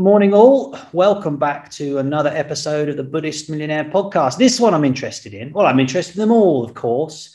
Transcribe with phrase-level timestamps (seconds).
[0.00, 0.78] Morning, all.
[0.92, 4.38] Welcome back to another episode of the Buddhist Millionaire Podcast.
[4.38, 5.52] This one I'm interested in.
[5.52, 7.34] Well, I'm interested in them all, of course,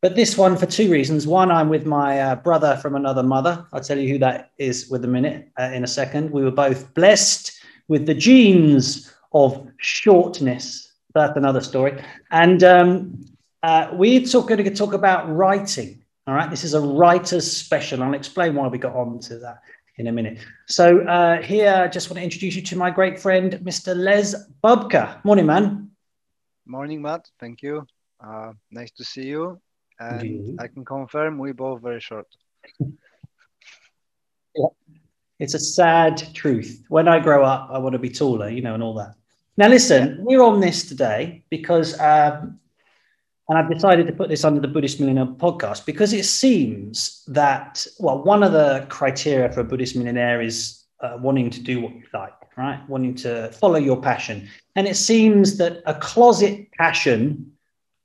[0.00, 1.26] but this one for two reasons.
[1.26, 3.66] One, I'm with my uh, brother from another mother.
[3.72, 6.30] I'll tell you who that is with a minute uh, in a second.
[6.30, 7.50] We were both blessed
[7.88, 10.92] with the genes of shortness.
[11.16, 12.00] That's another story.
[12.30, 13.24] And um,
[13.64, 16.04] uh, we're going to talk about writing.
[16.28, 18.04] All right, this is a writer's special.
[18.04, 19.62] I'll explain why we got on to that
[19.96, 20.38] in a minute.
[20.66, 23.96] So uh, here, I just want to introduce you to my great friend, Mr.
[23.96, 25.24] Les Bubka.
[25.24, 25.90] Morning, man.
[26.66, 27.28] Morning, Matt.
[27.38, 27.86] Thank you.
[28.20, 29.60] Uh, nice to see you.
[30.00, 32.26] And I can confirm we both very short.
[32.80, 34.66] yeah.
[35.38, 36.84] It's a sad truth.
[36.88, 39.14] When I grow up, I want to be taller, you know, and all that.
[39.56, 42.58] Now, listen, we're on this today because um,
[43.48, 47.86] and I've decided to put this under the Buddhist Millionaire podcast because it seems that,
[47.98, 51.92] well, one of the criteria for a Buddhist millionaire is uh, wanting to do what
[51.92, 52.80] you like, right?
[52.88, 54.48] Wanting to follow your passion.
[54.76, 57.52] And it seems that a closet passion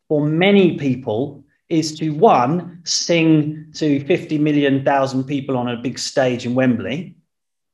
[0.09, 5.99] for many people is to one, sing to 50 million thousand people on a big
[5.99, 7.15] stage in Wembley.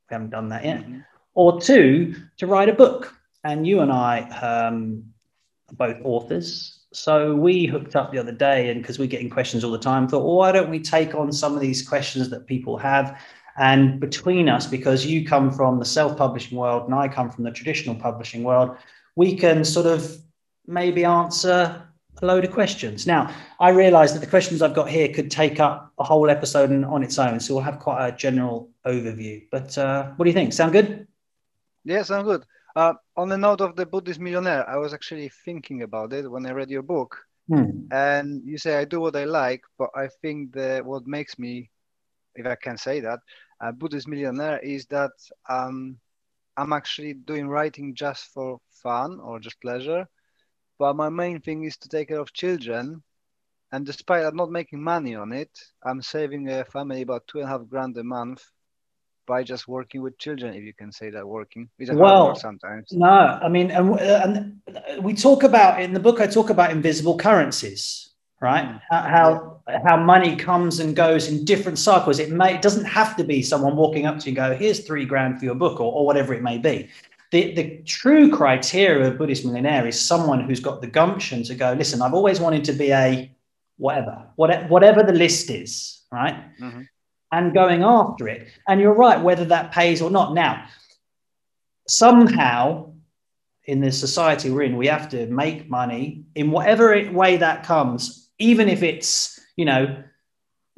[0.09, 0.81] We haven't done that yet.
[0.81, 1.00] Mm-hmm.
[1.33, 3.16] Or two, to write a book.
[3.44, 5.05] And you and I um,
[5.69, 9.63] are both authors so we hooked up the other day, and because we're getting questions
[9.63, 12.47] all the time, thought, well, why don't we take on some of these questions that
[12.47, 13.19] people have?
[13.57, 17.43] And between us, because you come from the self publishing world and I come from
[17.43, 18.77] the traditional publishing world,
[19.16, 20.17] we can sort of
[20.67, 21.81] maybe answer
[22.21, 23.05] a load of questions.
[23.05, 26.71] Now, I realize that the questions I've got here could take up a whole episode
[26.83, 27.39] on its own.
[27.39, 29.43] So we'll have quite a general overview.
[29.51, 30.53] But uh, what do you think?
[30.53, 31.07] Sound good?
[31.83, 32.45] Yeah, sound good.
[32.76, 36.45] Uh, on the note of the Buddhist millionaire, I was actually thinking about it when
[36.45, 37.18] I read your book.
[37.48, 37.88] Hmm.
[37.92, 41.70] And you say I do what I like, but I think that what makes me,
[42.36, 43.20] if I can say that,
[43.62, 45.12] a Buddhist millionaire is that
[45.48, 45.98] um,
[46.58, 50.08] I'm actually doing writing just for fun or just pleasure.
[50.78, 53.03] But my main thing is to take care of children.
[53.72, 55.52] And despite I'm not making money on it,
[55.84, 58.44] I'm saving a family about two and a half grand a month
[59.25, 61.69] by just working with children, if you can say that working.
[61.80, 62.91] Well, sometimes.
[62.91, 64.62] No, I mean, and, and
[65.03, 66.19] we talk about in the book.
[66.19, 68.09] I talk about invisible currencies,
[68.41, 68.66] right?
[68.66, 68.81] Mm.
[68.90, 72.19] How how money comes and goes in different cycles.
[72.19, 74.81] It may it doesn't have to be someone walking up to you and go, "Here's
[74.81, 76.90] three grand for your book," or, or whatever it may be.
[77.31, 81.74] The, the true criteria of Buddhist millionaire is someone who's got the gumption to go,
[81.74, 83.30] listen, I've always wanted to be a
[83.78, 86.35] whatever, whatever, whatever the list is, right?
[86.62, 86.84] Mm-hmm
[87.35, 88.47] and going after it.
[88.68, 90.34] And you're right, whether that pays or not.
[90.34, 90.68] Now,
[91.88, 92.94] somehow
[93.66, 98.29] in the society we're in, we have to make money in whatever way that comes,
[98.40, 100.01] even if it's, you know,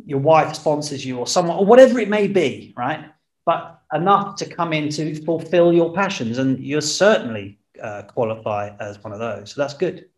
[0.06, 3.06] your wife sponsors you or someone or whatever it may be, right?
[3.45, 6.39] But enough to come in to fulfill your passions.
[6.39, 9.51] And you're certainly uh, qualify as one of those.
[9.51, 10.09] So that's good.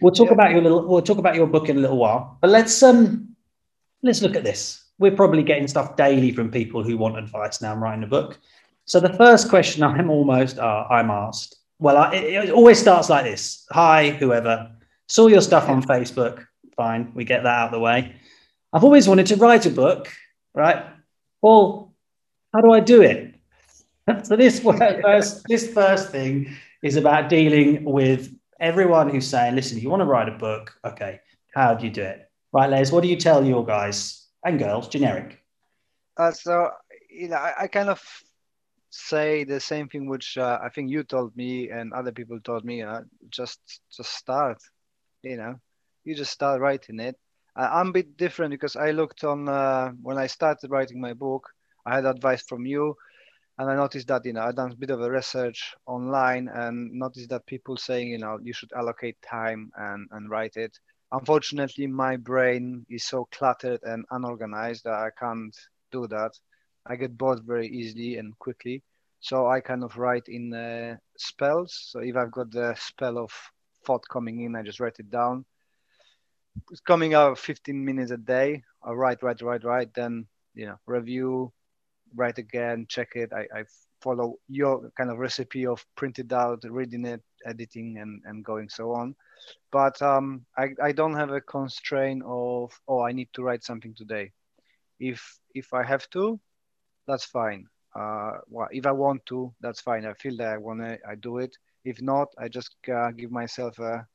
[0.00, 0.34] We'll talk yeah.
[0.34, 3.27] about your little, we'll talk about your book in a little while, but let's, um,
[4.02, 4.84] let's look at this.
[4.98, 7.72] We're probably getting stuff daily from people who want advice now.
[7.72, 8.38] I'm writing a book.
[8.84, 11.56] So the first question I'm almost uh, I'm asked.
[11.78, 14.72] Well, I, it, it always starts like this: Hi, whoever
[15.08, 16.46] saw your stuff on Facebook.
[16.76, 18.16] Fine, we get that out of the way.
[18.72, 20.08] I've always wanted to write a book,
[20.54, 20.86] right?
[21.42, 21.94] Well,
[22.52, 23.34] how do I do it?
[24.24, 24.60] so this
[25.02, 30.06] first, this first thing is about dealing with everyone who's saying, "Listen, you want to
[30.06, 30.78] write a book?
[30.84, 31.20] Okay,
[31.54, 34.88] how do you do it?" Right, Les, what do you tell your guys and girls,
[34.88, 35.42] generic?
[36.16, 36.70] Uh, so,
[37.10, 38.02] you know, I, I, kind of
[38.90, 42.64] say the same thing which uh, I think you told me and other people told
[42.64, 42.82] me.
[42.82, 43.60] Uh, just,
[43.94, 44.58] just start.
[45.22, 45.56] You know,
[46.04, 47.16] you just start writing it.
[47.54, 51.48] I'm a bit different because I looked on uh, when I started writing my book.
[51.84, 52.94] I had advice from you,
[53.58, 56.92] and I noticed that you know I done a bit of a research online and
[56.92, 60.78] noticed that people saying you know you should allocate time and and write it
[61.12, 65.56] unfortunately my brain is so cluttered and unorganized that i can't
[65.90, 66.32] do that.
[66.86, 68.82] I get bored very easily and quickly.
[69.20, 71.88] So i kind of write in uh, spells.
[71.90, 73.32] So if i've got the spell of
[73.84, 75.44] thought coming in i just write it down.
[76.70, 78.62] It's coming out 15 minutes a day.
[78.82, 81.52] I write write write write then you know review
[82.14, 83.32] write again check it.
[83.32, 83.64] I, I
[84.00, 88.92] follow your kind of recipe of printed out reading it editing and, and going so
[88.92, 89.14] on
[89.70, 93.94] but um, I, I don't have a constraint of oh I need to write something
[93.94, 94.32] today.
[94.98, 96.40] If if I have to,
[97.06, 97.66] that's fine.
[97.94, 100.06] Uh, well, if I want to, that's fine.
[100.06, 101.56] I feel that I want to, I do it.
[101.84, 104.06] If not, I just uh, give myself a,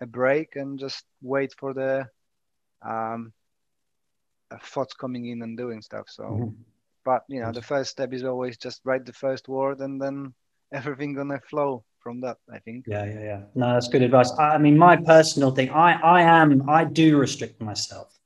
[0.00, 2.08] a break and just wait for the
[2.82, 3.32] um,
[4.50, 6.06] uh, thoughts coming in and doing stuff.
[6.08, 6.62] So, mm-hmm.
[7.04, 10.34] But you know, the first step is always just write the first word, and then
[10.72, 12.38] everything gonna flow from that.
[12.52, 12.84] I think.
[12.86, 13.40] Yeah, yeah, yeah.
[13.56, 14.30] No, that's good advice.
[14.38, 18.16] I, mean, my personal thing, I, I am, I do restrict myself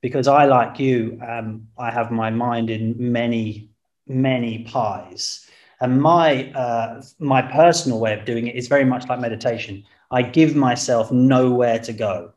[0.00, 3.70] because I, like you, um, I have my mind in many,
[4.06, 5.48] many pies.
[5.80, 9.82] And my uh, my personal way of doing it is very much like meditation.
[10.12, 12.32] I give myself nowhere to go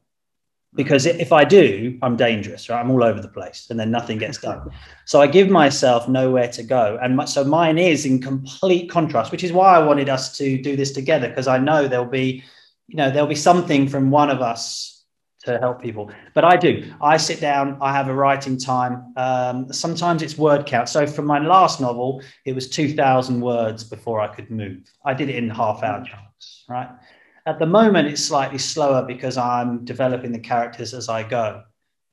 [0.78, 2.80] because if I do, I'm dangerous, right?
[2.80, 4.70] I'm all over the place and then nothing gets done.
[5.06, 6.98] so I give myself nowhere to go.
[7.02, 10.62] And my, so mine is in complete contrast, which is why I wanted us to
[10.62, 12.44] do this together because I know there'll be,
[12.88, 15.04] you know, there'll be something from one of us
[15.46, 16.12] to help people.
[16.36, 16.94] But I do.
[17.02, 19.14] I sit down, I have a writing time.
[19.18, 20.90] Um, sometimes it's word count.
[20.90, 24.84] So for my last novel, it was 2,000 words before I could move.
[25.04, 26.90] I did it in half hour chunks, right?
[27.48, 31.64] At the moment, it's slightly slower because I'm developing the characters as I go,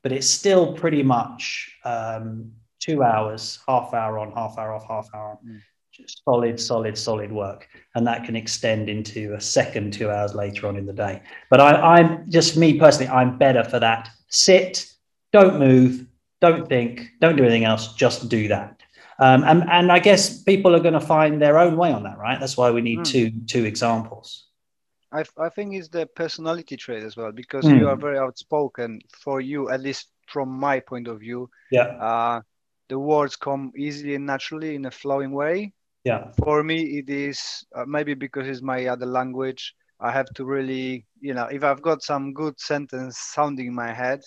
[0.05, 5.09] but it's still pretty much um, two hours, half hour on, half hour off, half
[5.13, 5.39] hour on.
[5.45, 5.61] Mm.
[5.91, 7.67] Just solid, solid, solid work.
[7.97, 11.21] And that can extend into a second, two hours later on in the day.
[11.51, 14.11] But I, I'm just me personally, I'm better for that.
[14.29, 14.87] Sit,
[15.33, 16.07] don't move,
[16.41, 18.81] don't think, don't do anything else, just do that.
[19.19, 22.19] Um, and, and I guess people are going to find their own way on that,
[22.19, 22.39] right?
[22.39, 23.05] That's why we need mm.
[23.05, 24.47] two two examples.
[25.15, 27.79] I, I think it's the personality trait as well because mm.
[27.79, 29.01] you are very outspoken.
[29.23, 32.41] For you, at least from my point of view, yeah, uh,
[32.89, 35.73] the words come easily and naturally in a flowing way.
[36.05, 36.33] Yeah.
[36.45, 39.75] For me, it is uh, maybe because it's my other language.
[40.01, 43.93] I have to really, you know, if I've got some good sentence sounding in my
[43.93, 44.21] head,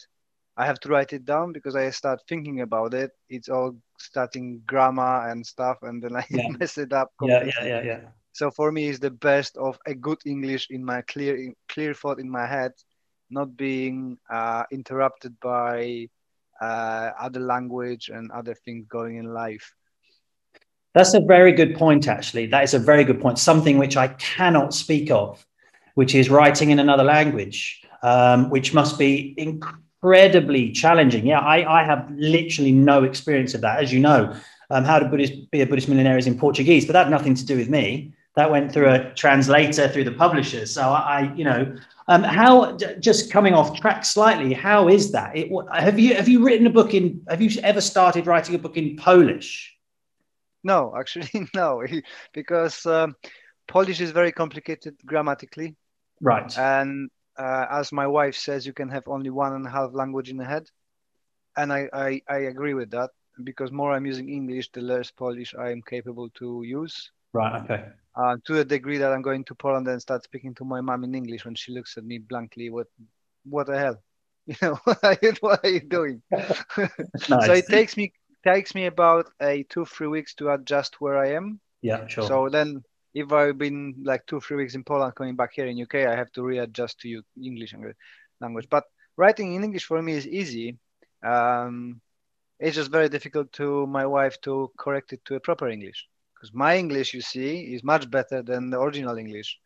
[0.55, 3.11] I have to write it down because I start thinking about it.
[3.29, 6.47] It's all starting grammar and stuff, and then I yeah.
[6.57, 7.11] mess it up.
[7.19, 7.53] Completely.
[7.59, 8.09] Yeah, yeah, yeah, yeah.
[8.37, 12.19] So for me, it's the best of a good English in my clear clear thought
[12.19, 12.71] in my head,
[13.31, 16.09] not being uh, interrupted by
[16.61, 19.73] uh, other language and other things going in life.
[20.93, 22.45] That's a very good point, actually.
[22.45, 23.39] That is a very good point.
[23.39, 25.43] Something which I cannot speak of,
[25.95, 31.25] which is writing in another language, um, which must be incredibly challenging.
[31.25, 33.79] Yeah, I, I have literally no experience of that.
[33.81, 34.35] As you know,
[34.69, 37.33] um, how to Buddhist, be a Buddhist millionaire is in Portuguese, but that had nothing
[37.33, 40.71] to do with me that went through a translator through the publishers.
[40.71, 41.75] So I, you know,
[42.07, 45.35] um, how just coming off track slightly, how is that?
[45.35, 47.23] It, have you have you written a book in?
[47.27, 49.75] Have you ever started writing a book in Polish?
[50.63, 51.83] No, actually, no,
[52.33, 53.15] because um,
[53.67, 55.75] Polish is very complicated grammatically.
[56.21, 56.55] Right.
[56.57, 60.29] And uh, as my wife says, you can have only one and a half language
[60.29, 60.67] in the head,
[61.55, 63.09] and I, I, I agree with that
[63.43, 67.11] because more I'm using English, the less Polish I am capable to use.
[67.33, 67.63] Right.
[67.63, 67.85] Okay
[68.17, 71.03] uh, to the degree that I'm going to Poland and start speaking to my mom
[71.03, 72.87] in English when she looks at me blankly, what,
[73.45, 74.01] what the hell?
[74.47, 76.21] You know, what are you, what are you doing?
[76.31, 76.63] nice.
[77.27, 78.13] So it takes me
[78.45, 81.59] takes me about a two three weeks to adjust where I am.
[81.81, 82.25] Yeah, sure.
[82.25, 82.81] So then,
[83.13, 86.15] if I've been like two three weeks in Poland, coming back here in UK, I
[86.15, 87.75] have to readjust to English
[88.39, 88.67] language.
[88.69, 88.85] But
[89.17, 90.77] writing in English for me is easy.
[91.21, 91.99] Um,
[92.57, 96.07] it's just very difficult to my wife to correct it to a proper English
[96.37, 99.57] because my English, you see, is much better than the original English.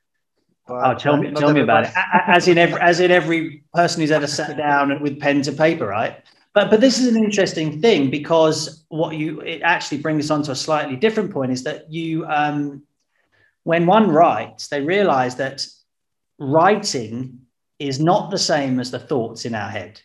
[0.67, 1.91] But oh, tell me, tell me about it.
[2.27, 5.87] As in every, as in every person who's ever sat down with pen to paper,
[5.87, 6.23] right?
[6.53, 10.43] But but this is an interesting thing because what you it actually brings us on
[10.43, 12.83] to a slightly different point is that you um,
[13.63, 15.65] when one writes, they realize that
[16.39, 17.39] writing
[17.79, 19.99] is not the same as the thoughts in our head.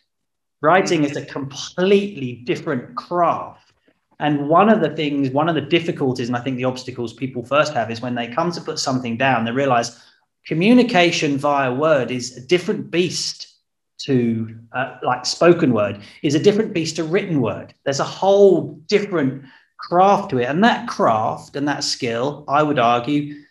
[0.63, 3.66] Writing is a completely different craft
[4.19, 7.45] and one of the things, one of the difficulties, and I think the obstacles people
[7.45, 10.01] first have is when they come to put something down, they realize
[10.47, 13.55] communication via word is a different beast
[13.99, 17.75] to uh, like spoken word is a different beast to written word.
[17.85, 19.45] There's a whole different
[19.79, 20.45] craft to it.
[20.45, 23.43] And that craft and that skill, I would argue,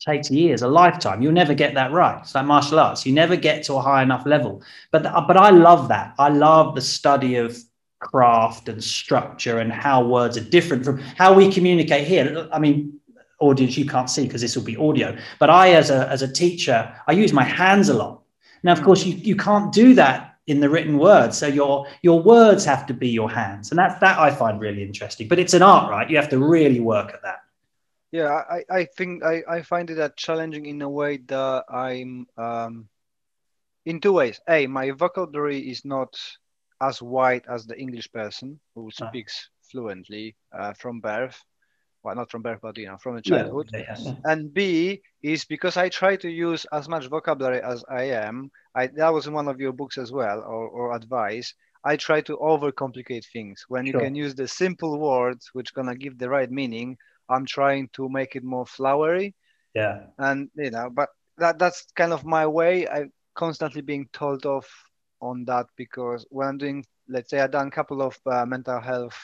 [0.00, 1.22] takes years, a lifetime.
[1.22, 2.20] You'll never get that right.
[2.22, 3.04] It's like martial arts.
[3.04, 4.62] You never get to a high enough level.
[4.90, 6.14] But, but I love that.
[6.18, 7.58] I love the study of
[8.00, 12.48] craft and structure and how words are different from how we communicate here.
[12.52, 12.98] I mean,
[13.38, 16.32] audience you can't see because this will be audio, but I, as a as a
[16.32, 18.22] teacher, I use my hands a lot.
[18.62, 22.22] Now, of course, you you can't do that in the written word, so your your
[22.22, 25.28] words have to be your hands, and that's that I find really interesting.
[25.28, 26.10] But it's an art, right?
[26.10, 27.40] You have to really work at that.
[28.12, 32.26] Yeah, I, I think I, I find it that challenging in a way that I'm
[32.36, 32.88] um,
[33.86, 34.40] in two ways.
[34.48, 36.18] A, my vocabulary is not
[36.80, 39.08] as white as the English person who ah.
[39.08, 41.42] speaks fluently uh, from birth.
[42.02, 43.68] Well, not from birth, but you know, from a childhood.
[43.74, 44.14] Yeah, yeah.
[44.24, 48.50] And B is because I try to use as much vocabulary as I am.
[48.74, 51.52] I that was in one of your books as well, or, or advice.
[51.84, 53.64] I try to overcomplicate things.
[53.68, 56.96] When you can use the simple words which gonna give the right meaning,
[57.28, 59.34] I'm trying to make it more flowery
[59.74, 60.06] Yeah.
[60.18, 61.08] and you know but
[61.38, 64.68] that that's kind of my way i'm constantly being told off
[65.20, 68.80] on that because when i'm doing let's say i've done a couple of uh, mental
[68.80, 69.16] health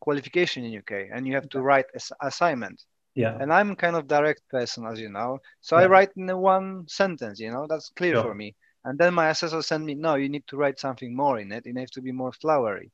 [0.00, 2.82] qualification in uk and you have to write ass- assignment
[3.14, 3.36] Yeah.
[3.40, 7.38] and i'm kind of direct person as you know so i write in one sentence
[7.40, 8.22] you know that's clear Sure.
[8.22, 11.38] for me and then my assessor send me no you need to write something more
[11.38, 12.90] in it it needs to be more flowery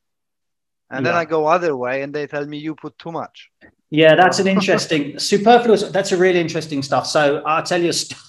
[0.90, 3.50] and then i go other way and they tell me you put too much
[3.90, 5.82] Yeah, that's an interesting superfluous.
[5.90, 7.06] That's a really interesting stuff.
[7.06, 7.92] So I'll tell you.
[7.92, 8.20] St-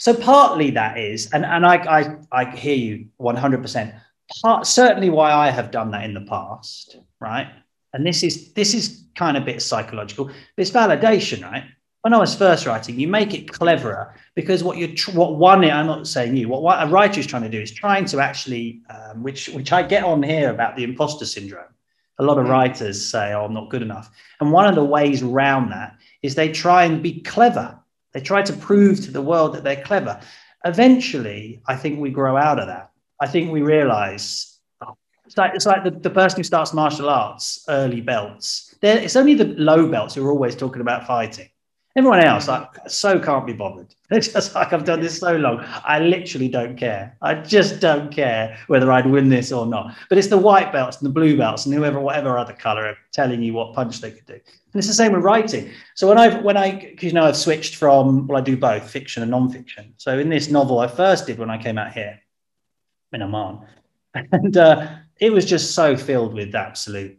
[0.00, 2.00] so partly that is, and and I I,
[2.40, 3.94] I hear you one hundred percent.
[4.42, 7.48] Part certainly why I have done that in the past, right?
[7.92, 10.24] And this is this is kind of a bit psychological.
[10.26, 11.64] But it's validation, right?
[12.02, 15.64] When I was first writing, you make it cleverer because what you're tr- what one
[15.64, 18.20] I'm not saying you what, what a writer is trying to do is trying to
[18.20, 21.74] actually um, which which I get on here about the imposter syndrome.
[22.20, 22.50] A lot of Mm.
[22.50, 24.06] writers say, "Oh, I'm not good enough."
[24.40, 27.79] And one of the ways around that is they try and be clever.
[28.12, 30.20] They try to prove to the world that they're clever.
[30.64, 32.90] Eventually, I think we grow out of that.
[33.20, 34.58] I think we realize
[35.30, 38.74] it's like, it's like the, the person who starts martial arts, early belts.
[38.80, 41.48] They're, it's only the low belts who are always talking about fighting.
[41.96, 43.94] Everyone else, like, so can't be bothered.
[44.12, 45.64] It's just like I've done this so long.
[45.84, 47.16] I literally don't care.
[47.22, 49.94] I just don't care whether I'd win this or not.
[50.08, 52.98] But it's the white belts and the blue belts and whoever, whatever other color, are
[53.12, 54.32] telling you what punch they could do.
[54.32, 54.42] And
[54.74, 55.70] it's the same with writing.
[55.94, 58.88] So when I've when I because you know I've switched from well I do both
[58.90, 59.94] fiction and non-fiction.
[59.96, 62.20] So in this novel I first did when I came out here
[63.12, 63.60] in Oman,
[64.32, 64.88] and uh,
[65.20, 67.18] it was just so filled with absolute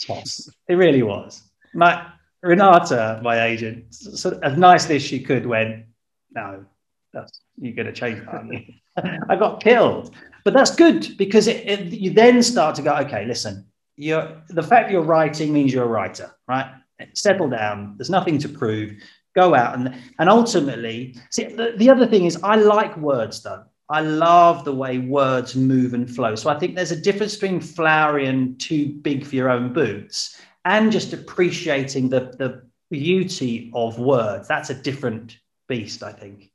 [0.00, 0.48] toss.
[0.68, 1.42] It really was.
[1.72, 2.06] My
[2.44, 5.86] Renata, my agent, sort of, as nicely as she could, went,
[6.32, 6.64] "No,
[7.12, 11.80] that's you're going to change that." I got killed, but that's good because it, it,
[11.92, 15.88] you then start to go, "Okay, listen." You're the fact you're writing means you're a
[15.88, 16.66] writer, right?
[17.14, 17.94] Settle down.
[17.96, 18.92] There's nothing to prove.
[19.34, 23.64] Go out and and ultimately, see the, the other thing is I like words though.
[23.88, 26.34] I love the way words move and flow.
[26.34, 30.40] So I think there's a difference between flowery and too big for your own boots,
[30.64, 34.48] and just appreciating the the beauty of words.
[34.48, 36.50] That's a different beast, I think.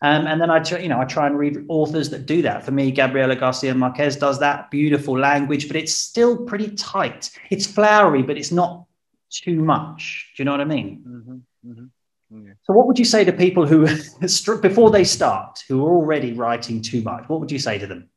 [0.00, 2.64] Um, and then I, try, you know, I try and read authors that do that.
[2.64, 4.70] For me, Gabriel Garcia Marquez does that.
[4.70, 7.30] Beautiful language, but it's still pretty tight.
[7.50, 8.84] It's flowery, but it's not
[9.30, 10.32] too much.
[10.36, 11.04] Do you know what I mean?
[11.06, 11.70] mm-hmm.
[11.70, 12.46] Mm-hmm.
[12.46, 12.52] Yeah.
[12.64, 13.86] So, what would you say to people who,
[14.60, 17.28] before they start, who are already writing too much?
[17.28, 18.10] What would you say to them?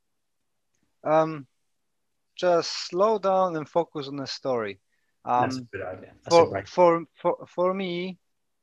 [1.03, 1.47] Um,
[2.35, 4.80] just slow down and focus on the story.
[5.25, 6.11] Um, That's a good idea.
[6.23, 6.67] That's for, great.
[6.67, 8.17] for for for me,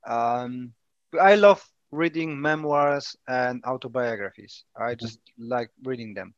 [0.06, 0.72] um,
[1.20, 4.64] I love reading memoirs and autobiographies.
[4.76, 5.06] I Mm-hmm.
[5.06, 6.34] just like reading them,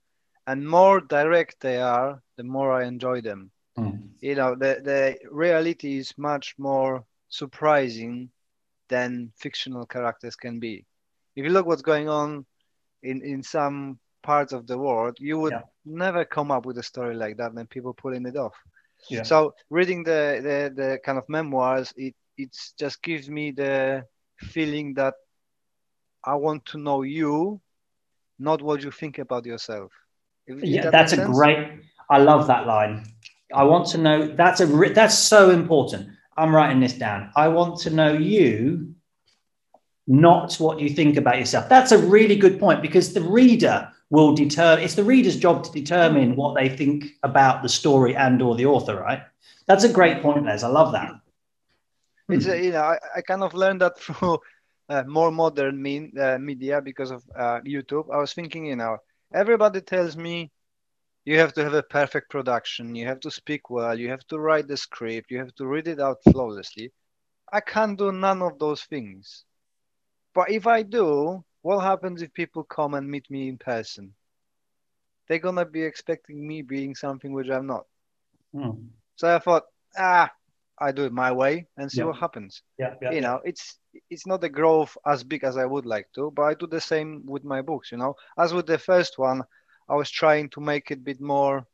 [0.46, 3.50] and more direct they are, the more I enjoy them.
[3.78, 3.98] Mm.
[4.20, 8.30] You know, the the reality is much more surprising
[8.88, 10.84] than fictional characters can be.
[11.36, 12.44] If you look what's going on
[13.02, 15.62] in in some parts of the world, you would Yeah.
[15.84, 18.54] never come up with a story like that, and people pulling it off.
[19.08, 19.22] Yeah.
[19.22, 24.04] So reading the, the the kind of memoirs, it it's just gives me the
[24.38, 25.14] feeling that
[26.24, 27.60] I want to know you,
[28.38, 29.92] not what you think about yourself.
[30.46, 31.36] If- if yeah, that that's a sense?
[31.36, 31.68] great.
[32.08, 33.04] I love that line.
[33.54, 34.26] I want to know.
[34.28, 34.66] That's a.
[34.66, 36.08] That's so important.
[36.36, 37.30] I'm writing this down.
[37.36, 38.94] I want to know you,
[40.06, 41.68] not what you think about yourself.
[41.68, 44.84] That's a really good point because the reader will determine.
[44.84, 48.66] It's the reader's job to determine what they think about the story and or the
[48.66, 48.96] author.
[48.96, 49.22] Right.
[49.66, 50.62] That's a great point, Les.
[50.62, 51.12] I love that.
[52.30, 52.52] It's Hmm.
[52.62, 54.38] you know I, I kind of learned that through
[54.88, 58.12] uh, more modern mean, uh, media because of uh, YouTube.
[58.12, 58.98] I was thinking, you know,
[59.32, 60.50] everybody tells me
[61.24, 64.38] you have to have a perfect production, you have to speak well, you have to
[64.38, 66.92] write the script, you have to read it out flawlessly.
[67.52, 69.44] I can't do none of those things.
[70.34, 74.14] But if I do, what happens if people come and meet me in person?
[75.28, 77.86] They're gonna be expecting me being something which I'm not.
[78.52, 78.70] Hmm.
[79.16, 79.64] So I thought,
[79.98, 80.30] ah,
[80.78, 82.04] I do it my way and see Yeah.
[82.04, 82.94] what happens Yeah.
[83.00, 83.12] Yeah.
[83.12, 83.78] you know it's
[84.10, 86.80] it's not a growth as big as i would like to but i do the
[86.80, 89.42] same with my books you know as with the first one
[89.88, 91.66] i was trying to make it a bit more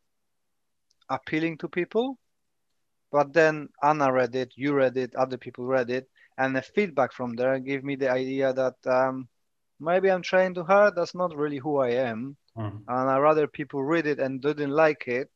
[1.11, 2.19] appealing to people
[3.13, 7.13] but then anna read it you read it other people read it and the feedback
[7.13, 9.29] from there gave me the idea that um,
[9.81, 12.79] maybe i'm trying too hard that's not really who i am Hmm.
[12.89, 15.29] and i rather people read it and didn't like it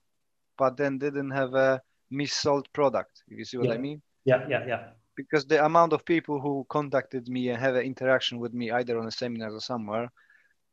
[0.58, 1.80] but then didn't have a
[2.12, 4.46] missold product if you see what i mean Yeah.
[4.48, 4.64] Yeah.
[4.66, 4.82] Yeah.
[5.16, 8.98] because the amount of people who contacted me and have an interaction with me either
[8.98, 10.10] on a seminar or somewhere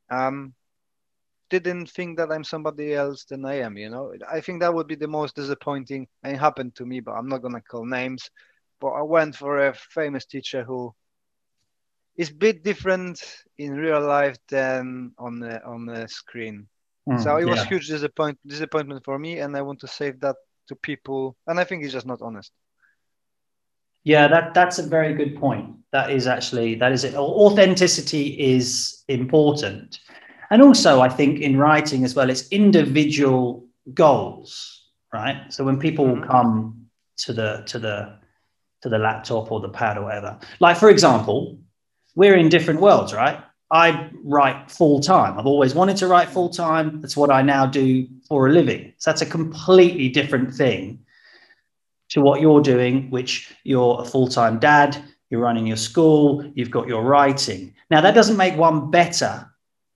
[0.09, 0.53] um
[1.49, 3.77] didn't think that I'm somebody else than I am.
[3.77, 6.07] You know, I think that would be the most disappointing.
[6.23, 8.29] And it happened to me, but I'm not gonna call names.
[8.79, 10.93] But I went for a famous teacher who
[12.17, 13.21] is a bit different
[13.57, 16.67] in real life than on the on the screen.
[17.07, 17.65] Mm, so it was yeah.
[17.65, 20.35] huge disappoint disappointment for me, and I want to save that
[20.67, 21.37] to people.
[21.45, 22.51] And I think it's just not honest.
[24.03, 25.75] Yeah, that that's a very good point.
[25.91, 27.15] That is actually that is it.
[27.15, 29.99] Authenticity is important,
[30.49, 35.45] and also I think in writing as well, it's individual goals, right?
[35.49, 36.29] So when people mm-hmm.
[36.29, 38.19] come to the to the
[38.81, 41.59] to the laptop or the pad or whatever, like for example,
[42.17, 43.39] we're in different worlds, right?
[43.69, 45.37] I write full time.
[45.37, 46.99] I've always wanted to write full time.
[46.99, 48.91] That's what I now do for a living.
[48.97, 51.05] So that's a completely different thing
[52.09, 54.97] to what you're doing, which you're a full time dad,
[55.29, 57.75] you're running your school, you've got your writing.
[57.91, 59.47] Now, that doesn't make one better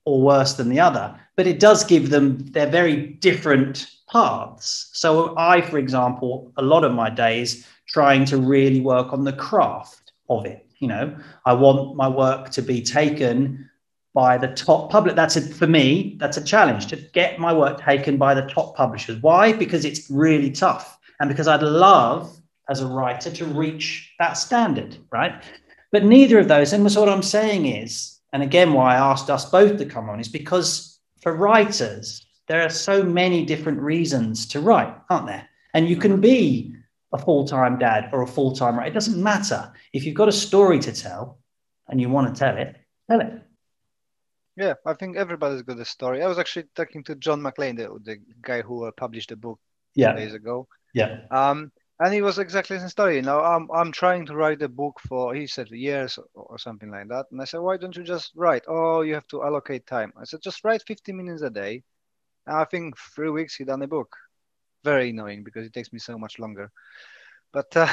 [0.05, 4.91] or worse than the other, but it does give them their very different paths.
[4.93, 9.33] So, I, for example, a lot of my days trying to really work on the
[9.33, 10.67] craft of it.
[10.81, 13.69] You know, I want my work to be taken
[14.13, 15.15] by the top public.
[15.15, 18.75] That's a, for me, that's a challenge to get my work taken by the top
[18.75, 19.21] publishers.
[19.21, 19.53] Why?
[19.53, 22.35] Because it's really tough and because I'd love
[22.69, 25.43] as a writer to reach that standard, right?
[25.91, 29.49] But neither of those, and what I'm saying is, and again, why I asked us
[29.49, 34.61] both to come on is because for writers, there are so many different reasons to
[34.61, 35.47] write, aren't there?
[35.73, 36.75] And you can be
[37.13, 38.91] a full time dad or a full time writer.
[38.91, 39.71] It doesn't matter.
[39.93, 41.39] If you've got a story to tell
[41.87, 42.75] and you want to tell it,
[43.09, 43.41] tell it.
[44.57, 46.21] Yeah, I think everybody's got a story.
[46.21, 49.59] I was actually talking to John McLean, the, the guy who uh, published the book
[49.95, 50.13] yeah.
[50.13, 50.67] days ago.
[50.93, 51.21] Yeah.
[51.31, 53.15] Um, and it was exactly the same story.
[53.17, 56.89] You know, I'm I'm trying to write a book for he said years or something
[56.89, 57.27] like that.
[57.31, 58.63] And I said, why don't you just write?
[58.67, 60.11] Oh, you have to allocate time.
[60.19, 61.83] I said, just write 50 minutes a day.
[62.47, 64.15] And I think three weeks he done a book.
[64.83, 66.71] Very annoying because it takes me so much longer.
[67.53, 67.87] But uh,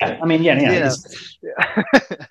[0.00, 0.92] I mean, yeah, yeah.
[1.42, 1.82] yeah.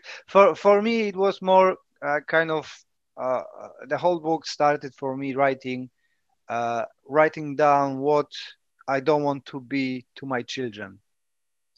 [0.27, 2.71] for for me, it was more uh, kind of
[3.17, 3.41] uh,
[3.88, 5.89] the whole book started for me writing,
[6.49, 8.32] uh, writing down what
[8.88, 10.99] I don't want to be to my children.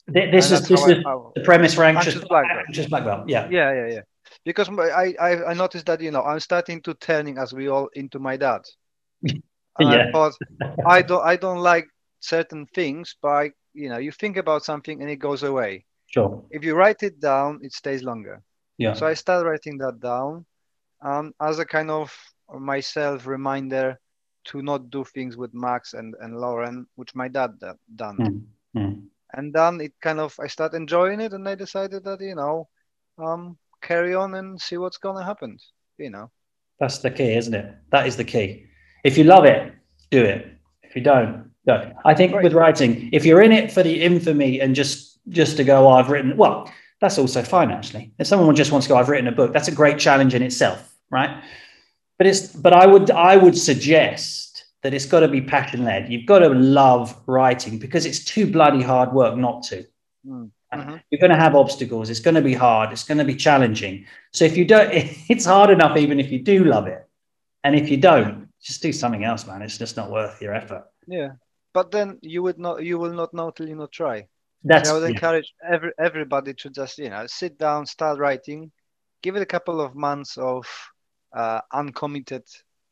[0.07, 2.65] This is this is the premise for anxious, anxious black belt.
[2.67, 3.27] Anxious black belt.
[3.27, 3.47] Yeah.
[3.49, 4.01] Yeah, yeah, yeah.
[4.43, 7.89] Because I, I I noticed that you know I'm starting to turning as we all
[7.93, 8.61] into my dad.
[9.23, 9.33] yeah.
[9.79, 10.33] I thought
[10.85, 11.87] I don't I don't like
[12.25, 15.85] certain things, by you know you think about something and it goes away.
[16.07, 16.43] Sure.
[16.49, 18.41] If you write it down, it stays longer.
[18.77, 18.93] Yeah.
[18.93, 20.45] So I started writing that down,
[21.01, 22.15] um, as a kind of
[22.59, 23.99] myself reminder
[24.45, 27.51] to not do things with Max and, and Lauren, which my dad
[27.95, 28.45] done.
[28.75, 29.07] Mm-hmm.
[29.33, 32.67] And then it kind of I start enjoying it, and I decided that you know,
[33.17, 35.57] um, carry on and see what's gonna happen.
[35.97, 36.31] You know,
[36.79, 37.75] that's the key, isn't it?
[37.91, 38.67] That is the key.
[39.03, 39.73] If you love it,
[40.11, 40.47] do it.
[40.83, 41.93] If you don't, don't.
[42.05, 42.43] I think right.
[42.43, 45.91] with writing, if you're in it for the infamy and just just to go, oh,
[45.91, 46.71] I've written well.
[47.01, 48.13] That's also fine, actually.
[48.19, 49.51] If someone just wants to go, I've written a book.
[49.51, 51.43] That's a great challenge in itself, right?
[52.17, 56.11] but it's but I would I would suggest that it's got to be passion led.
[56.11, 59.85] You've got to love writing because it's too bloody hard work not to.
[60.25, 60.95] Mm, mm-hmm.
[61.09, 62.09] You're going to have obstacles.
[62.09, 62.91] It's going to be hard.
[62.91, 64.05] It's going to be challenging.
[64.31, 64.89] So if you don't,
[65.29, 67.07] it's hard enough even if you do love it,
[67.63, 69.61] and if you don't, just do something else, man.
[69.61, 70.85] It's just not worth your effort.
[71.07, 71.31] Yeah,
[71.75, 72.83] but then you would not.
[72.83, 74.27] You will not know till you not try.
[74.63, 74.89] That's.
[74.89, 75.09] I would yeah.
[75.09, 78.71] encourage every everybody to just you know sit down, start writing,
[79.21, 80.65] give it a couple of months of
[81.35, 82.43] uh, uncommitted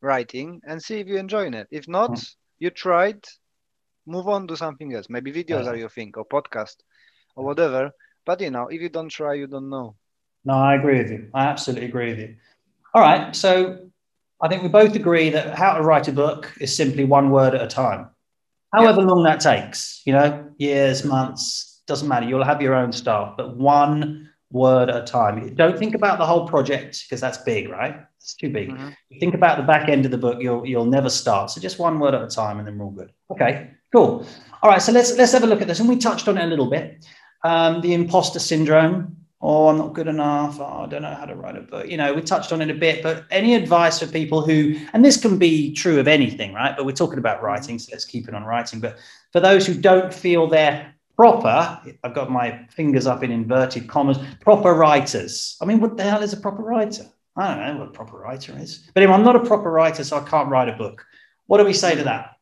[0.01, 1.67] writing and see if you're enjoying it.
[1.71, 2.35] If not, mm.
[2.59, 3.23] you tried,
[4.05, 5.07] move on to something else.
[5.09, 5.69] Maybe videos yeah.
[5.71, 6.75] are your thing or podcast
[7.37, 7.91] or whatever.
[8.25, 9.95] But you know, if you don't try, you don't know.
[10.43, 11.29] No, I agree with you.
[11.33, 12.35] I absolutely agree with you.
[12.93, 13.33] All right.
[13.33, 13.87] So
[14.41, 17.55] I think we both agree that how to write a book is simply one word
[17.55, 18.09] at a time.
[18.73, 19.09] However yep.
[19.09, 22.25] long that takes, you know, years, months, doesn't matter.
[22.25, 25.53] You'll have your own stuff, but one word at a time.
[25.55, 28.01] Don't think about the whole project because that's big, right?
[28.17, 28.69] It's too big.
[28.69, 29.19] Mm-hmm.
[29.19, 31.51] think about the back end of the book, you'll you'll never start.
[31.51, 33.11] So just one word at a time, and then we're all good.
[33.31, 34.25] Okay, cool.
[34.61, 36.45] All right, so let's let's have a look at this, and we touched on it
[36.45, 37.05] a little bit.
[37.43, 39.17] Um, the imposter syndrome.
[39.45, 40.61] Oh, I'm not good enough.
[40.61, 41.89] Oh, I don't know how to write a book.
[41.89, 45.03] You know, we touched on it a bit, but any advice for people who, and
[45.03, 46.73] this can be true of anything, right?
[46.77, 48.79] But we're talking about writing, so let's keep it on writing.
[48.79, 48.99] But
[49.33, 54.17] for those who don't feel they're proper, I've got my fingers up in inverted commas,
[54.39, 55.57] proper writers.
[55.61, 57.05] I mean, what the hell is a proper writer?
[57.35, 58.89] I don't know what a proper writer is.
[58.93, 61.05] But anyway, I'm not a proper writer, so I can't write a book.
[61.47, 62.37] What do we say to that?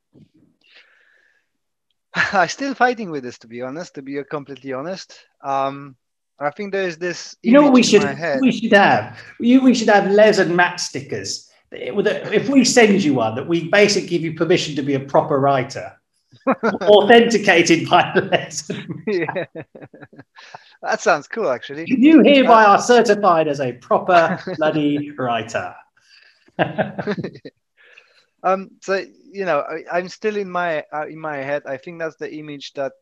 [2.14, 3.96] I'm still fighting with this, to be honest.
[3.96, 5.96] To be completely honest, um,
[6.42, 7.36] I think there is this.
[7.44, 8.04] You know what we should
[8.42, 9.20] we should have?
[9.40, 13.70] We, we should have Les and Matt stickers if we send you one, that we
[13.70, 15.94] basically give you permission to be a proper writer,
[16.48, 19.04] authenticated by the lesson.
[19.08, 19.46] yeah.
[20.82, 21.86] That sounds cool, actually.
[21.88, 25.76] You hereby are certified as a proper bloody writer.
[28.44, 31.64] um, so you know, I, am still in my uh, in my head.
[31.66, 32.94] I think that's the image that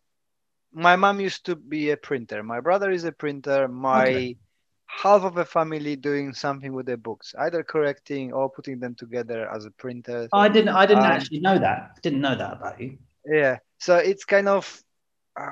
[0.73, 2.43] my mom used to be a printer.
[2.43, 3.67] My brother is a printer.
[3.67, 4.38] My okay.
[4.88, 9.49] half of the family doing something with their books, either correcting or putting them together
[9.53, 10.27] as a printer.
[10.34, 10.69] I didn't.
[10.69, 11.91] I didn't um, actually know that.
[11.95, 12.97] I didn't know that about you.
[13.25, 13.58] Yeah.
[13.79, 14.82] So it's kind of.
[15.39, 15.51] Uh,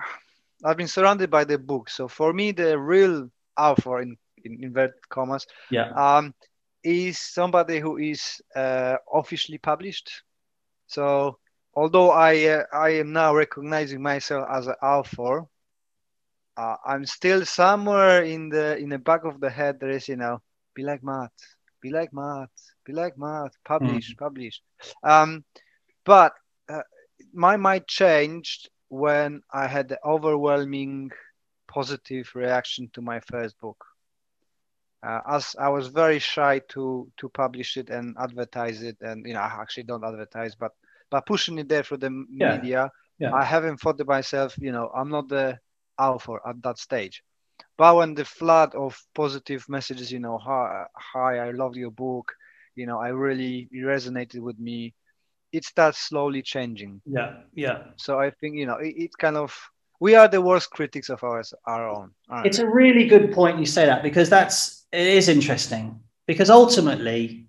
[0.63, 1.95] I've been surrounded by the books.
[1.95, 6.34] So for me, the real author in, in inverted commas, yeah, um,
[6.84, 10.23] is somebody who is uh, officially published.
[10.88, 11.38] So
[11.77, 15.45] although I uh, I am now recognizing myself as an author,
[16.57, 19.79] uh, I'm still somewhere in the in the back of the head.
[19.79, 20.41] There is you know,
[20.73, 21.31] be like Matt,
[21.79, 22.49] be like Matt,
[22.83, 24.17] be like Matt, publish, mm.
[24.17, 24.59] publish.
[25.03, 25.45] Um,
[26.03, 26.33] but
[26.67, 26.81] uh,
[27.31, 31.11] my mind changed when I had the overwhelming
[31.67, 33.85] positive reaction to my first book.
[35.03, 39.35] Uh, as I was very shy to to publish it and advertise it, and you
[39.35, 40.71] know I actually don't advertise, but
[41.09, 42.57] but pushing it there for the yeah.
[42.57, 43.33] media, yeah.
[43.33, 45.59] I haven't thought to myself, you know, I'm not the
[45.97, 47.23] author at that stage.
[47.77, 52.31] But when the flood of positive messages, you know, hi, hi, I love your book,
[52.75, 54.93] you know, I really resonated with me.
[55.51, 57.01] It starts slowly changing.
[57.05, 57.83] Yeah, yeah.
[57.95, 59.55] So I think you know, it, it kind of
[59.99, 62.11] we are the worst critics of ours, our own.
[62.45, 67.47] It's a really good point you say that because that's it is interesting because ultimately,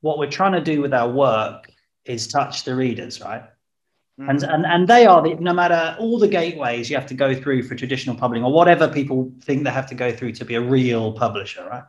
[0.00, 1.70] what we're trying to do with our work
[2.04, 3.42] is touch the readers, right?
[4.20, 4.30] Mm-hmm.
[4.30, 7.34] And, and and they are the no matter all the gateways you have to go
[7.34, 10.56] through for traditional publishing or whatever people think they have to go through to be
[10.56, 11.84] a real publisher, right?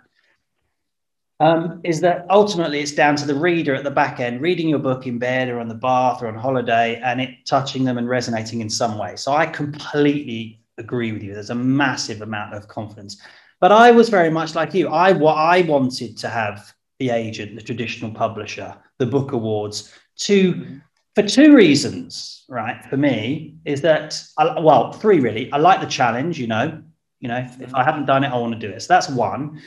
[1.41, 4.79] Um, is that ultimately it's down to the reader at the back end reading your
[4.79, 8.07] book in bed or on the bath or on holiday and it touching them and
[8.07, 9.15] resonating in some way.
[9.15, 11.33] So I completely agree with you.
[11.33, 13.19] There's a massive amount of confidence.
[13.59, 14.87] But I was very much like you.
[14.89, 19.91] I what I wanted to have the agent, the traditional publisher, the book awards
[20.27, 20.77] to mm-hmm.
[21.15, 22.77] for two reasons, right?
[22.89, 25.51] For me, is that I, well, three really.
[25.51, 26.81] I like the challenge, you know.
[27.19, 28.81] You know, if, if I haven't done it, I want to do it.
[28.81, 29.61] So that's one.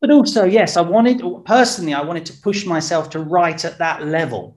[0.00, 4.06] But also, yes, I wanted personally, I wanted to push myself to write at that
[4.06, 4.56] level.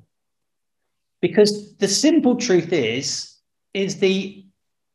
[1.22, 3.36] Because the simple truth is,
[3.74, 4.46] is the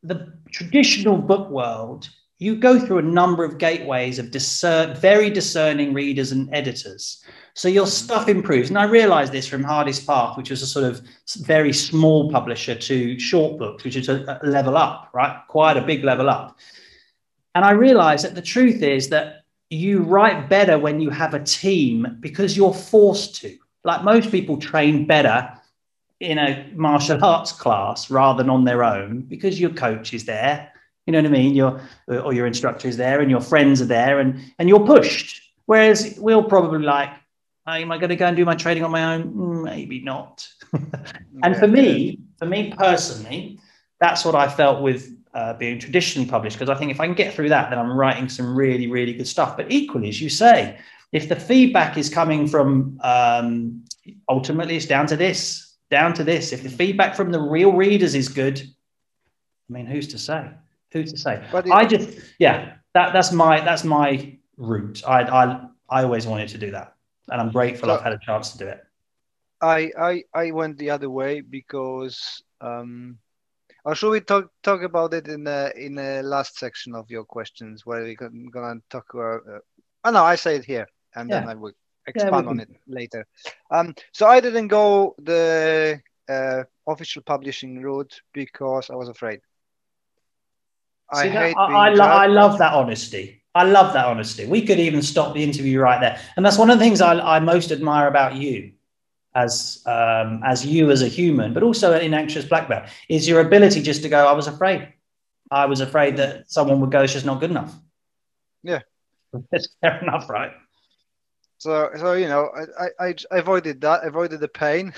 [0.02, 5.92] the traditional book world, you go through a number of gateways of discern, very discerning
[5.92, 7.24] readers and editors.
[7.58, 8.68] So your stuff improves.
[8.68, 11.02] And I realized this from Hardest Path, which was a sort of
[11.38, 15.40] very small publisher, to short books, which is a, level up, right?
[15.48, 16.56] Quite a big level up.
[17.56, 21.42] And I realized that the truth is that you write better when you have a
[21.42, 23.58] team because you're forced to.
[23.82, 25.52] Like most people train better
[26.20, 30.70] in a martial arts class rather than on their own because your coach is there.
[31.06, 31.56] You know what I mean?
[31.56, 35.42] Your or your instructor is there and your friends are there and and you're pushed.
[35.66, 37.10] Whereas we'll probably like,
[37.76, 39.62] am I going to go and do my trading on my own?
[39.62, 40.48] Maybe not.
[41.42, 43.60] and for me, for me personally,
[44.00, 47.14] that's what I felt with uh, being traditionally published because I think if I can
[47.14, 49.56] get through that, then I'm writing some really, really good stuff.
[49.56, 50.78] But equally, as you say,
[51.12, 53.84] if the feedback is coming from um,
[54.30, 56.52] ultimately, it's down to this, down to this.
[56.52, 60.48] If the feedback from the real readers is good, I mean, who's to say?
[60.92, 61.44] Who's to say?
[61.52, 65.02] But it, I just, yeah, that that's my that's my route.
[65.06, 66.94] I I I always wanted to do that
[67.30, 68.84] and I'm grateful so I've had a chance to do it.
[69.60, 73.18] I I I went the other way because um,
[73.84, 77.24] or should we talk talk about it in the in the last section of your
[77.24, 79.42] questions where we're gonna talk about?
[79.48, 79.58] Uh,
[80.04, 81.40] oh no, I say it here, and yeah.
[81.40, 81.72] then I will
[82.06, 83.26] expand yeah, on it later.
[83.70, 89.40] Um, so I didn't go the uh, official publishing route because I was afraid.
[91.10, 91.56] I hate.
[91.56, 93.37] I, I, lo- I love that honesty.
[93.58, 94.46] I love that honesty.
[94.46, 96.20] We could even stop the interview right there.
[96.36, 98.72] And that's one of the things I, I most admire about you
[99.34, 103.40] as um, as you as a human, but also in anxious black belt, is your
[103.40, 104.92] ability just to go, I was afraid.
[105.50, 107.74] I was afraid that someone would go, it's just not good enough.
[108.62, 108.82] Yeah.
[109.50, 110.52] That's fair enough, right?
[111.58, 114.94] So, so you know, I, I, I avoided that, avoided the pain.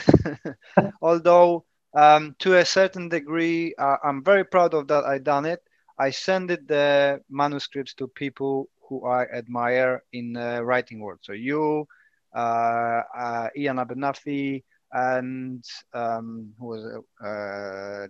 [1.03, 5.05] Although, um, to a certain degree, uh, I'm very proud of that.
[5.05, 5.63] I done it.
[6.01, 11.19] I send the manuscripts to people who I admire in the writing world.
[11.23, 11.87] So you,
[12.35, 16.85] uh, uh, Iain Abernethy, and um, who was
[17.23, 18.07] uh,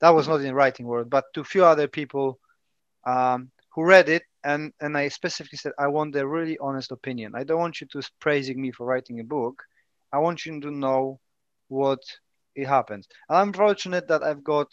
[0.00, 2.38] that was not in writing world, but to a few other people
[3.06, 7.34] um, who read it and and I specifically said I want a really honest opinion.
[7.34, 9.62] I don't want you to praising me for writing a book.
[10.12, 11.20] I want you to know
[11.68, 12.00] what
[12.54, 13.08] it happens.
[13.28, 14.72] And I'm fortunate that I've got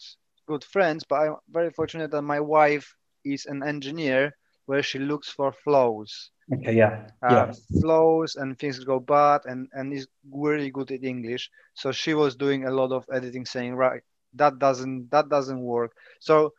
[0.49, 4.35] good friends, but I'm very fortunate that my wife is an engineer
[4.65, 6.31] where she looks for flows.
[6.53, 11.03] Okay, yeah, Uh, yeah, flows and things go bad and and is really good at
[11.03, 11.49] English.
[11.73, 15.91] So she was doing a lot of editing, saying right that doesn't that doesn't work.
[16.19, 16.53] So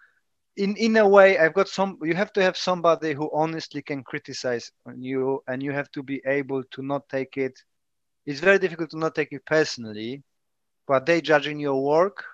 [0.57, 1.98] in in a way, I've got some.
[2.03, 6.03] You have to have somebody who honestly can criticize on you, and you have to
[6.03, 7.57] be able to not take it.
[8.26, 10.22] It's very difficult to not take it personally,
[10.87, 12.24] but they judging your work,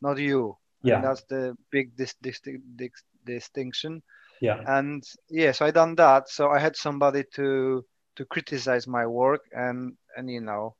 [0.00, 0.56] not you.
[0.84, 2.40] Yeah, And that's the big dis- dis-
[2.76, 4.02] dis- distinction.
[4.40, 6.28] Yeah, and yeah, so i done that.
[6.28, 7.84] So i had somebody to
[8.16, 9.42] to criticize my work.
[9.52, 10.76] And and you know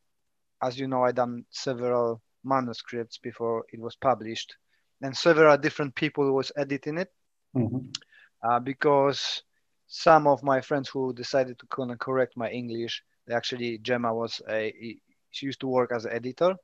[0.63, 4.57] as you know i done several manuscripts before it was published.
[5.03, 7.11] And several different people was editing it.
[7.55, 7.93] Mhm.
[8.43, 9.43] uh, because
[9.87, 14.13] some of my friends who decided to kind of correct my english they actually gemma
[14.15, 14.73] was a
[15.31, 16.55] she used to work as an editor.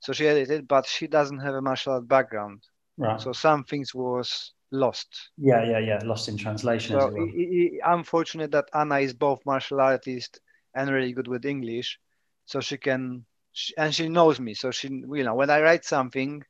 [0.00, 2.62] So she edited but she doesn't have a martial art background
[2.98, 3.18] right.
[3.18, 6.02] so some things was lost yeah, yeah, yeah.
[6.04, 6.94] Lost in translation.
[6.96, 7.28] as So it were.
[7.28, 10.40] i- i- I'm fortunate that Anna is both martial artist
[10.74, 11.98] and really good with English,
[12.46, 14.54] so she can she, and she knows me.
[14.54, 16.42] So she, you know, when I write something,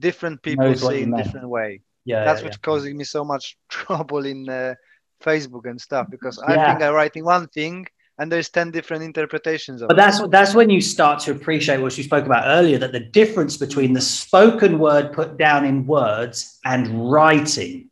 [0.00, 1.14] different people say in meant.
[1.14, 1.82] different way.
[2.04, 2.56] yeah, That's yeah, what's yeah.
[2.56, 4.74] causing me so much trouble in uh,
[5.22, 6.58] Facebook and stuff because I Yeah.
[6.58, 7.86] think I'm writing one thing
[8.18, 9.96] and there's ten different interpretations of But it.
[9.98, 13.56] that's that's when you start to appreciate what you spoke about earlier that the difference
[13.56, 17.90] between the spoken word put down in words and writing,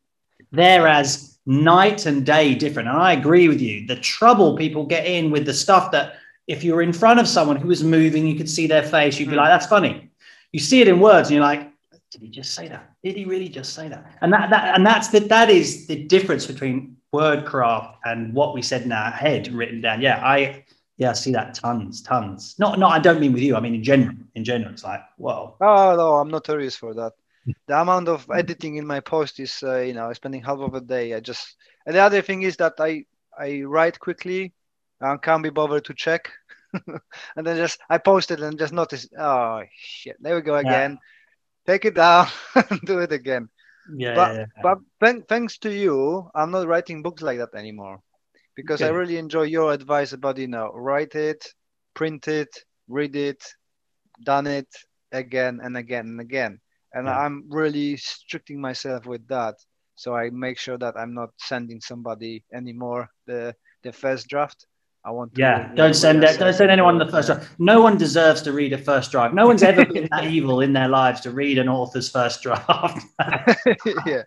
[0.53, 2.89] they're as night and day different.
[2.89, 3.87] And I agree with you.
[3.87, 6.17] The trouble people get in with the stuff that
[6.49, 9.19] if you were in front of someone who was moving, you could see their face,
[9.19, 9.39] you'd be Hmm.
[9.39, 10.11] like, that's funny.
[10.53, 11.71] You see it in words and you're like,
[12.11, 12.91] did he just say that?
[13.05, 14.07] Did he really just say that?
[14.23, 18.63] And that, that and that's the that is the difference between wordcraft and what we
[18.63, 20.01] said in our head written down.
[20.01, 20.65] Yeah, I
[20.99, 22.55] yeah, I see that tons, tons.
[22.59, 22.93] Not, not.
[22.93, 23.57] I don't mean with you.
[23.57, 24.15] I mean in general.
[24.35, 25.57] In general, it's like, whoa.
[25.61, 27.13] Oh no, I'm notorious for that.
[27.69, 30.81] The amount of editing in my post is, uh, you know, spending half of a
[30.81, 31.15] day.
[31.15, 33.05] I just and the other thing is that I
[33.39, 34.53] I write quickly,
[35.01, 36.33] and can't be bothered to check,
[37.37, 39.09] and then just I post it and just notice.
[39.19, 40.17] Oh shit!
[40.21, 40.69] There we go Yeah.
[40.69, 40.99] again.
[41.67, 42.29] Take it down
[42.71, 43.49] and do it again.
[43.95, 44.63] Yeah, But- yeah, yeah.
[44.63, 48.01] But thank, thanks to you, I'm not writing books like that anymore,
[48.55, 51.47] because I really enjoy your advice about you know write it,
[51.95, 52.49] print it,
[52.89, 53.43] read it,
[54.25, 54.69] done it
[55.13, 56.61] again and again and again.
[56.93, 57.19] And Yeah.
[57.19, 59.55] I'm really stricting myself with that.
[59.95, 64.67] So I make sure that I'm not sending somebody anymore the the first draft.
[65.07, 66.37] I want to Yeah, don't send it.
[66.39, 67.49] Don't send anyone the first draft.
[67.61, 69.35] No one deserves to read a first draft.
[69.35, 73.07] No one's ever been that evil in their lives to read an author's first draft.
[74.05, 74.23] yeah.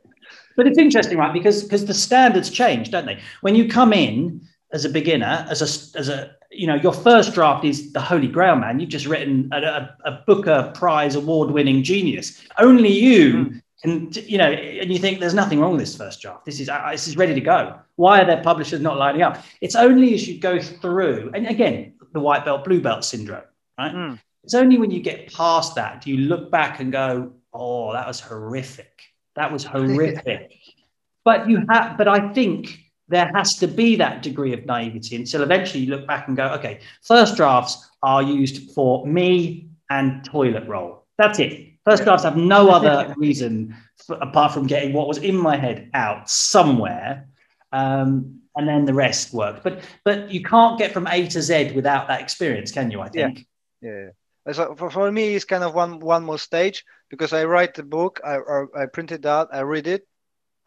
[0.55, 1.33] But it's interesting, right?
[1.33, 3.19] Because because the standards change, don't they?
[3.41, 7.33] When you come in as a beginner, as a as a you know, your first
[7.33, 8.79] draft is the holy grail, man.
[8.79, 12.41] You've just written a, a, a Booker Prize award-winning genius.
[12.57, 13.61] Only you Mm.
[13.81, 16.45] Can, you know, and you think there's nothing wrong with this first draft.
[16.45, 17.79] This is uh, this is ready to go.
[17.95, 19.43] Why are their publishers not lining up?
[19.61, 23.43] It's only as you go through, and again, the white belt blue belt syndrome,
[23.77, 23.93] right?
[23.93, 24.19] Mm.
[24.43, 28.05] It's only when you get past that do you look back and go, "Oh, that
[28.05, 29.01] was horrific.
[29.35, 30.51] That was horrific."
[31.23, 35.41] but you have, but I think there has to be that degree of naivety until
[35.41, 40.67] eventually you look back and go, "Okay, first drafts are used for me and toilet
[40.67, 41.05] roll.
[41.17, 41.69] That's it.
[41.85, 43.75] First drafts have no other reason
[44.09, 47.27] f apart from getting what was in my head out somewhere."
[47.71, 49.61] Um, and then the rest works.
[49.63, 52.99] But but you can't get from A to Z without that experience, can you?
[53.01, 53.27] I Yeah.
[53.27, 53.47] think.
[53.81, 54.09] Yeah.
[54.51, 57.83] So for, for me, it's kind of one one more stage because I write the
[57.83, 60.07] book, I I, I print it out, I read it,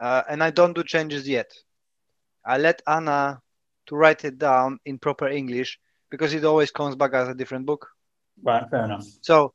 [0.01, 1.51] uh, and I don't do changes yet.
[2.44, 3.40] I let Anna
[3.87, 5.79] to write it down in proper English
[6.11, 7.88] because it always comes back as a different book.
[8.42, 9.07] Right, fair enough.
[9.20, 9.55] So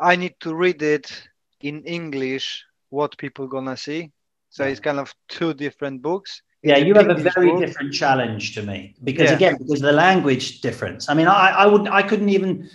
[0.00, 1.28] I need to read it
[1.60, 2.64] in English.
[2.90, 4.10] What people gonna see?
[4.50, 4.70] So Yeah.
[4.70, 6.42] it's kind of two different books.
[6.62, 9.36] Yeah, you have a very book- different challenge to me because Yeah.
[9.36, 11.08] again, because of the language difference.
[11.08, 12.68] I mean, I, I would I couldn't even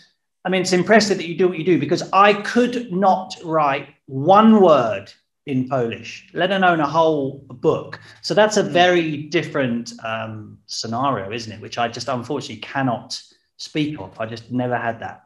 [0.46, 3.88] I mean it's impressive that you do what you do because I could not write
[4.06, 5.12] one word
[5.46, 8.00] in Polish, let alone a whole book.
[8.22, 8.72] So that's a Mm.
[8.72, 11.60] very different um, scenario, isn't it?
[11.60, 13.22] Which I just unfortunately cannot
[13.58, 14.18] speak of.
[14.20, 15.23] I just never had that.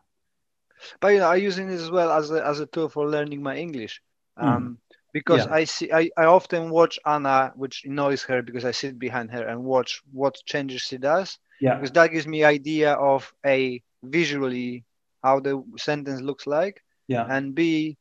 [0.99, 3.41] But you know, I'm using it as well as a, as a tool for learning
[3.41, 4.01] my English.
[4.39, 4.47] Hmm.
[4.47, 4.77] Um,
[5.13, 5.51] because Yeah.
[5.51, 9.47] I see, I, I often watch Anna, which annoys her because I sit behind her
[9.47, 11.75] and watch what changes she does, Yeah.
[11.75, 14.85] because that gives me idea of a visually
[15.23, 17.27] how the sentence looks like, Yeah.
[17.27, 17.97] and b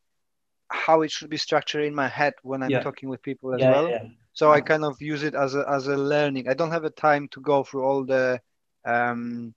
[0.71, 2.81] how it should be structured in my head when I'm Yeah.
[2.81, 3.95] talking with people as Yeah, well.
[3.95, 4.03] yeah.
[4.33, 6.49] So I kind of use it as a as a learning.
[6.49, 8.41] I don't have a time to go through all the
[8.85, 9.55] um,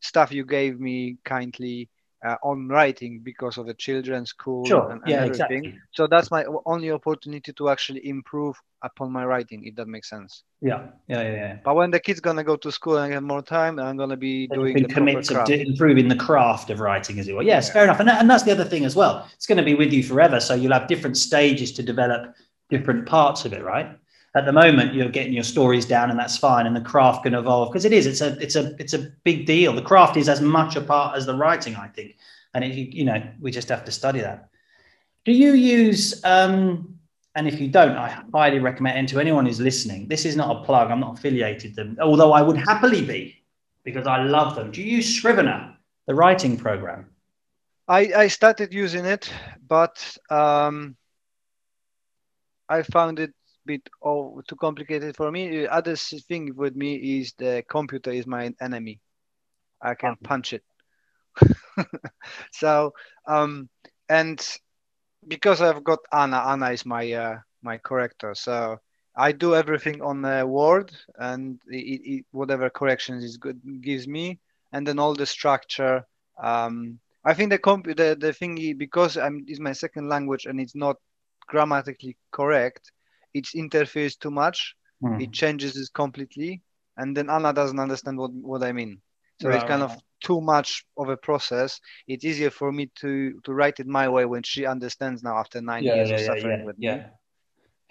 [0.00, 1.88] stuff you gave me kindly
[2.24, 4.90] uh, on writing because of the children's school Sure.
[4.90, 5.64] and, and Yeah, everything.
[5.64, 5.74] exactly.
[5.92, 10.44] So that's my only opportunity to actually improve upon my writing, if that makes sense.
[10.60, 11.34] Yeah, yeah, yeah.
[11.34, 11.56] yeah.
[11.64, 14.42] But when the kid's gonna go to school and have more time, I'm gonna be
[14.42, 17.42] you doing can the commit to improving the craft of writing as well.
[17.42, 17.72] Yes, Yeah.
[17.72, 18.00] fair enough.
[18.00, 19.28] And, that, and that's the other thing as well.
[19.34, 20.40] It's going to be with you forever.
[20.40, 22.34] So you'll have different stages to develop
[22.70, 23.98] different parts of it, right?
[24.34, 26.66] At the moment, you're getting your stories down, and that's fine.
[26.66, 28.06] And the craft can evolve because it is.
[28.06, 28.38] It's a.
[28.40, 28.74] It's a.
[28.78, 29.74] It's a big deal.
[29.74, 32.16] The craft is as much a part as the writing, I think.
[32.54, 34.48] And it, you know, we just have to study that.
[35.24, 36.22] Do you use?
[36.24, 36.92] um
[37.34, 38.98] and if you don't, I highly recommend.
[38.98, 40.90] And to anyone who's listening, this is not a plug.
[40.90, 43.42] I'm not affiliated them, although I would happily be
[43.84, 44.70] because I love them.
[44.70, 45.74] Do you use Scrivener,
[46.06, 47.06] the writing program?
[47.88, 49.32] I, I started using it,
[49.66, 50.96] but um,
[52.68, 53.32] I found it
[53.66, 55.48] bit oh, too complicated for me.
[55.48, 59.00] The Other thing with me is the computer is my enemy.
[59.80, 60.62] I can punch it.
[62.52, 62.92] so
[63.26, 63.68] um,
[64.08, 64.46] and
[65.26, 68.34] because I've got Anna, Anna is my uh, my corrector.
[68.34, 68.78] So
[69.16, 74.40] I do everything on uh, Word and it, it, whatever corrections is good gives me,
[74.72, 76.04] and then all the structure.
[76.42, 80.60] Um, I think the comp the, the thing because I'm is my second language and
[80.60, 80.96] it's not
[81.46, 82.90] grammatically correct,
[83.34, 84.74] it interferes too much.
[85.00, 85.18] Hmm.
[85.18, 86.62] It changes it completely,
[86.96, 89.00] and then Anna doesn't understand what, what I mean.
[89.40, 89.92] So Right, it's kind of
[90.22, 91.80] too much of a process.
[92.06, 95.60] It's easier for me to to write it my way when she understands now after
[95.60, 96.98] nine Yeah, years yeah, of suffering yeah, with yeah.
[96.98, 97.06] me.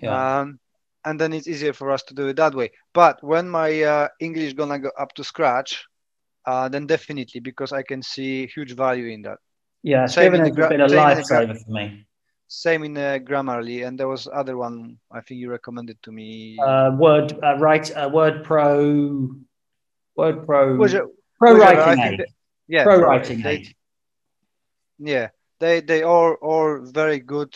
[0.02, 0.26] Yeah.
[0.40, 0.60] Um,
[1.06, 2.72] and then it's easier for us to do it that way.
[2.94, 5.86] But when my uh, English gonna go up to scratch,
[6.46, 9.40] uh, then definitely because I can see huge value in that.
[9.84, 12.06] yeah, in Scrivener the has gra- been a same in gra- lifesaver for me.
[12.54, 16.58] Same in uh, Grammarly, and there was other one I think you recommended to me.
[16.60, 19.30] Uh, Word, uh, write, uh, Word Pro,
[20.18, 21.04] Word Pro, Was it-
[21.40, 22.20] Pro Writing Aid.
[22.20, 22.28] that-
[22.68, 23.76] yeah, Pro Writing they- Aid.
[25.00, 25.30] Yeah,
[25.62, 27.56] they they are are very good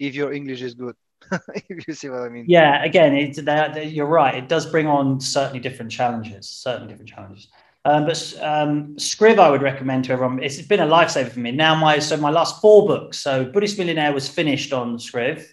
[0.00, 0.96] if your English is good.
[1.70, 2.46] if you see what I mean.
[2.48, 4.34] Yeah, again, it's that that- you're right.
[4.34, 7.46] It does bring on certainly different challenges, certainly different challenges.
[7.86, 10.42] Um, but um, Scriv, I would recommend to everyone.
[10.42, 11.50] It's been a lifesaver for me.
[11.52, 13.18] Now, my so my last four books.
[13.18, 15.44] So Buddhist Millionaire was finished on Scriv,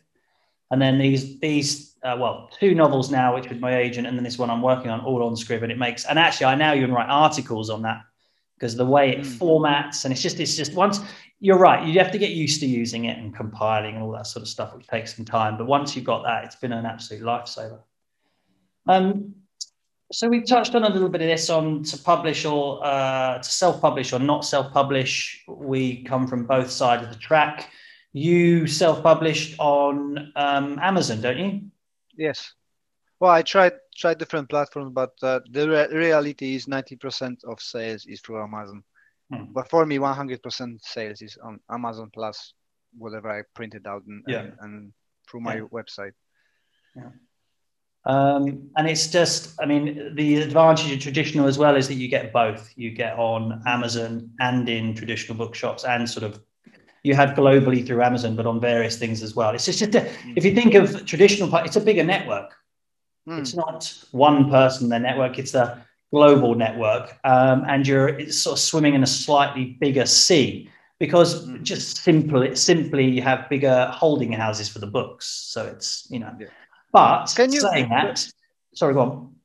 [0.71, 4.23] and then these these uh, well two novels now, which with my agent, and then
[4.23, 6.05] this one I'm working on, all on Scriv, and it makes.
[6.05, 8.01] And actually, I now even write articles on that
[8.55, 9.37] because the way it Mm.
[9.39, 10.99] formats and it's just it's just once
[11.43, 14.27] you're right, you have to get used to using it and compiling and all that
[14.27, 15.57] sort of stuff, which takes some time.
[15.57, 17.79] But once you've got that, it's been an absolute lifesaver.
[18.87, 19.33] Um,
[20.11, 23.49] so we touched on a little bit of this on to publish or uh, to
[23.49, 25.43] self-publish or not self-publish.
[25.47, 27.69] We come from both sides of the track.
[28.13, 31.61] You self-published on um, Amazon, don't you?
[32.17, 32.53] Yes.
[33.19, 37.61] Well, I tried tried different platforms, but uh, the re- reality is ninety percent of
[37.61, 38.83] sales is through Amazon.
[39.31, 39.45] Hmm.
[39.53, 42.53] But for me, one hundred percent sales is on Amazon plus
[42.97, 44.39] whatever I printed out and, Yeah.
[44.39, 44.93] and, and
[45.29, 45.67] through my Yeah.
[45.71, 46.13] website.
[48.05, 52.07] Um, and it's just, I mean, the advantage of traditional as well is that you
[52.07, 52.73] get both.
[52.75, 56.41] You get on Amazon and in traditional bookshops, and sort of
[57.03, 59.51] you have globally through Amazon, but on various things as well.
[59.53, 62.53] It's just, just a, if you think of traditional, it's a bigger network.
[63.27, 63.39] Hmm.
[63.39, 67.17] It's not one person, their network, it's a global network.
[67.23, 71.63] Um, and you're it's sort of swimming in a slightly bigger sea because Mm.
[71.63, 75.25] just simply, simply you have bigger holding houses for the books.
[75.25, 76.47] So it's, you know, Yeah.
[76.91, 78.25] But Can you- saying that,
[78.75, 79.35] sorry, go on.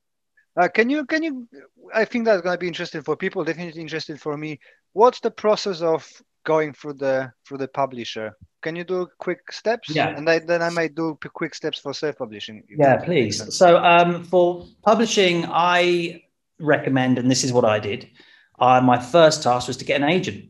[0.59, 1.47] Uh, can you can you?
[1.95, 3.45] I think that's going to be interesting for people.
[3.45, 4.59] Definitely interesting for me.
[4.95, 6.09] What's the process of
[6.45, 8.35] going through the through the publisher?
[8.63, 9.91] Can you do quick steps?
[9.91, 10.17] Yeah.
[10.17, 12.63] And I, then I might do quick steps for self-publishing.
[12.79, 13.55] Yeah, please.
[13.55, 16.23] So um, for publishing, I
[16.59, 18.09] recommend, and this is what I did.
[18.59, 20.47] Uh, my first task was to get an agent.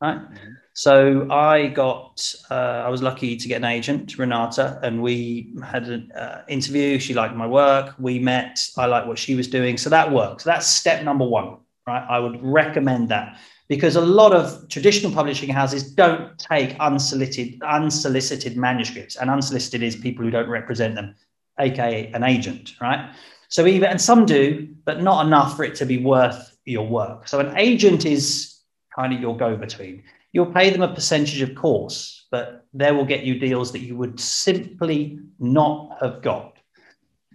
[0.00, 0.18] Right.
[0.18, 0.56] Mhm.
[0.74, 5.88] So I got, uh, I was lucky to get an agent, Renata, and we had
[5.88, 6.98] an uh, interview.
[6.98, 7.94] She liked my work.
[7.98, 8.66] We met.
[8.78, 9.76] I liked what she was doing.
[9.76, 10.44] So that works.
[10.44, 12.04] That's step number one, right?
[12.08, 18.56] I would recommend that because a lot of traditional publishing houses don't take unsolicited, unsolicited
[18.56, 21.14] manuscripts, and unsolicited is people who don't represent them,
[21.58, 23.14] aka an agent, right?
[23.48, 27.28] So even and some do, but not enough for it to be worth your work.
[27.28, 28.58] So an agent is
[28.94, 30.02] kind of your go-between.
[30.32, 33.96] You'll pay them a percentage of course, but they will get you deals that you
[33.96, 36.56] would simply not have got.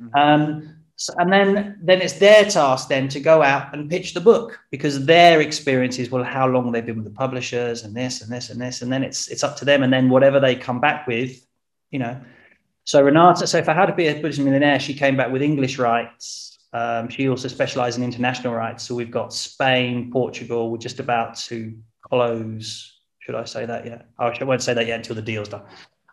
[0.01, 0.09] Mhm.
[0.15, 4.19] Um, so- and then, then it's their task then to go out and pitch the
[4.19, 8.21] book because their experience is well how long they've been with the publishers and this
[8.21, 10.55] and this and this and then it's it's up to them and then whatever they
[10.55, 11.45] come back with,
[11.91, 12.19] you know.
[12.83, 15.77] So Renata, so for how to be a Buddhist millionaire, she came back with English
[15.77, 16.57] rights.
[16.73, 18.83] Um, she also specialised in international rights.
[18.83, 20.71] So we've got Spain, Portugal.
[20.71, 21.73] We're just about to
[22.09, 22.99] close.
[23.19, 24.07] Should I say that yet?
[24.19, 25.63] Oh, I won't say that yet until the deal's done.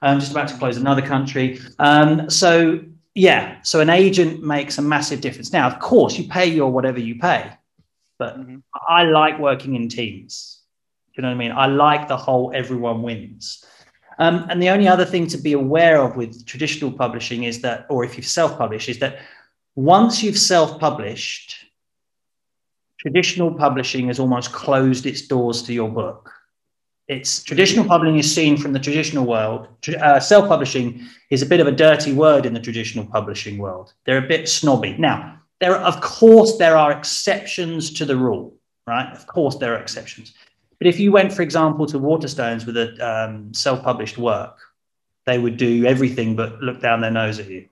[0.03, 1.61] I'm just about to close another country.
[1.79, 2.81] Um, so
[3.15, 5.53] yeah, so an agent makes a massive difference.
[5.53, 7.53] Now, of course, you pay your whatever you pay,
[8.19, 8.57] but mm-hmm.
[8.89, 10.61] I like working in teams.
[11.15, 11.53] you know what I mean?
[11.53, 13.65] I like the whole everyone wins.
[14.19, 17.87] Um, and the only other thing to be aware of with traditional publishing is that,
[17.89, 19.19] or if you've self published, is that
[19.77, 21.64] once you've self published,
[23.05, 26.33] traditional publishing has almost closed its doors to your book.
[27.07, 29.69] It's traditional publishing is seen from the traditional world.
[30.01, 33.93] Uh, self publishing is a bit of a dirty word in the traditional publishing world.
[34.07, 34.97] They're a bit snobby.
[34.97, 39.13] Now, there, of course, there are exceptions to the rule, right?
[39.13, 40.33] Of course, there are exceptions.
[40.79, 44.57] But if you went, for example, to Waterstones with a um, self-published work,
[45.27, 47.69] they would do everything but look down their nose at you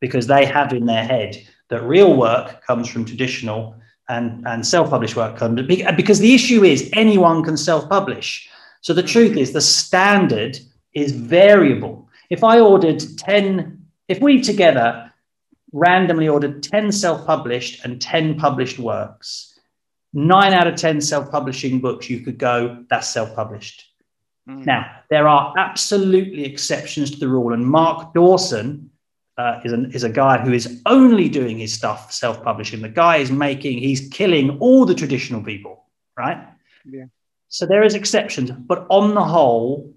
[0.00, 3.76] because they have in their head that real work comes from traditional
[4.08, 5.38] and, and self-published work
[5.96, 8.48] because the issue is anyone can self-publish.
[8.80, 10.58] So the truth is the standard
[10.92, 12.08] is variable.
[12.30, 15.10] If I ordered 10, if we together
[15.72, 19.58] randomly ordered 10 self-published and 10 published works,
[20.12, 23.90] nine out of 10 self publishing books, you could go, that's self published.
[24.48, 24.66] Mm.
[24.66, 27.52] Now, there are absolutely exceptions to the rule.
[27.52, 28.90] And Mark Dawson
[29.36, 32.82] uh, is, an, is a guy who is only doing his stuff self publishing.
[32.82, 35.84] The guy is making, he's killing all the traditional people,
[36.16, 36.38] right?
[36.84, 37.06] Yeah.
[37.48, 38.50] So there is exceptions.
[38.50, 39.94] But on the whole,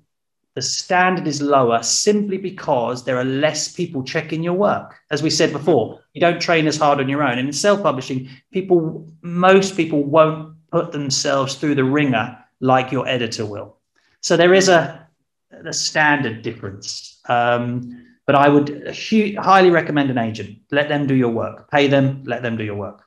[0.56, 4.96] the standard is lower simply because there are less people checking your work.
[5.12, 7.38] As we said before, you don't train as hard on your own.
[7.38, 13.46] And in self-publishing, people, most people won't put themselves through the ringer like your editor
[13.46, 13.78] will.
[14.22, 15.08] So there is a,
[15.52, 17.22] a standard difference.
[17.30, 18.94] Um, but I would
[19.40, 20.60] highly recommend an agent.
[20.70, 21.72] Let them do your work.
[21.72, 22.24] Pay them.
[22.26, 23.06] Let them do your work.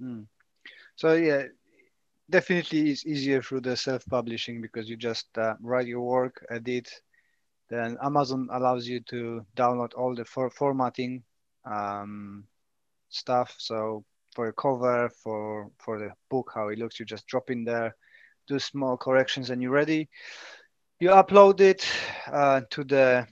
[0.00, 0.22] Hmm.
[0.94, 1.42] So yeah,
[2.30, 6.88] definitely it's easier through the self-publishing because you just uh, write your work, edit.
[7.68, 11.24] Then Amazon allows you to download all the for- formatting
[11.64, 12.44] um,
[13.08, 13.54] stuff.
[13.58, 17.64] So for a cover, for for the book, how it looks, you just drop in
[17.64, 17.96] there,
[18.46, 20.08] do small corrections, and you're ready.
[21.00, 21.84] You upload it
[22.32, 23.26] uh, to the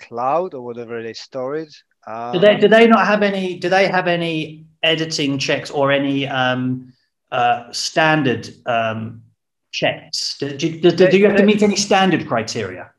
[0.00, 1.74] cloud or whatever they store it.
[2.06, 3.58] Um, do they do they not have any?
[3.58, 6.26] Do they have any editing checks or any?
[6.26, 6.92] Um,
[7.30, 9.22] uh, standard um,
[9.70, 10.38] checks?
[10.38, 12.90] Do, do, do, do, you have to meet any standard criteria?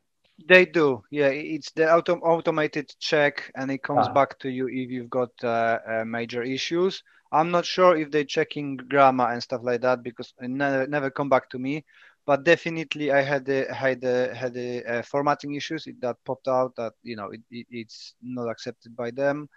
[0.47, 1.27] They do, yeah.
[1.27, 4.13] It's the auto- automated check, and it comes ah.
[4.13, 7.03] back to you if you've got uh, uh, major issues.
[7.31, 11.09] I'm not sure if they're checking grammar and stuff like that because it never, never
[11.09, 11.85] come back to me.
[12.25, 16.75] But definitely, I had a, had a, had a, uh, formatting issues that popped out
[16.75, 19.49] that you know it, it, it's not accepted by them,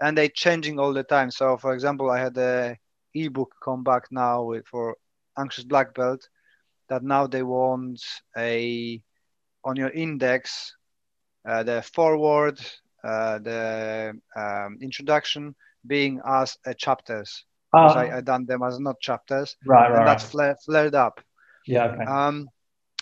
[0.00, 1.30] and they're changing all the time.
[1.30, 2.76] So, for example, I had a
[3.14, 4.96] ebook come back now with, for
[5.38, 6.28] anxious black belt
[6.88, 8.00] that now they want
[8.36, 9.02] a
[9.64, 10.74] on your index
[11.48, 12.58] uh, the forward
[13.04, 15.54] uh, the um, introduction
[15.86, 17.44] being as a chapters.
[17.72, 18.18] Because I.
[18.18, 19.56] I done them as not chapters.
[19.66, 21.20] Right right and that's flare, flared up
[21.66, 22.04] yeah okay.
[22.04, 22.48] um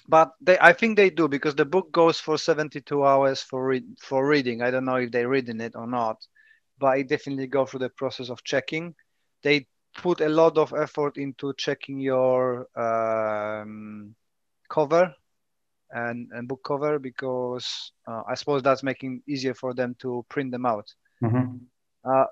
[0.09, 3.85] but they i think they do because the book goes for 72 hours for re-
[4.01, 6.25] for reading i don't know if they're reading it or not
[6.79, 8.95] but it definitely go through the process of checking
[9.43, 14.15] they put a lot of effort into checking your um,
[14.69, 15.15] cover
[15.91, 20.53] and, and book cover because uh, I suppose that's making easier for them to print
[20.53, 20.93] them out.
[21.23, 21.57] Mm-hmm.
[22.05, 22.25] Uh,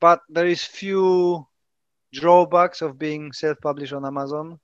[0.00, 1.46] but there is few
[2.12, 4.58] drawbacks of being self-published on Amazon.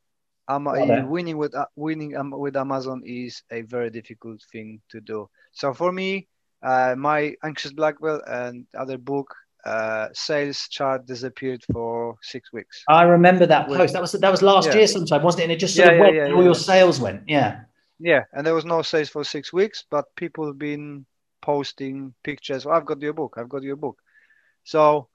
[0.50, 1.02] Um, okay.
[1.02, 5.28] Winning with uh, winning um, with Amazon is a very difficult thing to do.
[5.52, 6.26] So for me,
[6.62, 9.32] uh, my Anxious Black Belt and other book
[9.64, 12.82] uh, sales chart disappeared for six weeks.
[12.88, 13.92] I remember that post.
[13.92, 14.78] That was that was last yeah.
[14.78, 15.44] year sometime, wasn't it?
[15.44, 17.22] And it just sort yeah, of went, yeah, all your sales went.
[17.28, 17.60] Yeah.
[18.02, 21.04] Yeah, and there was no sales for six weeks, but people have been
[21.42, 22.64] posting pictures.
[22.64, 23.34] Oh, I've got your book.
[23.36, 23.98] I've got your book.
[24.64, 25.08] So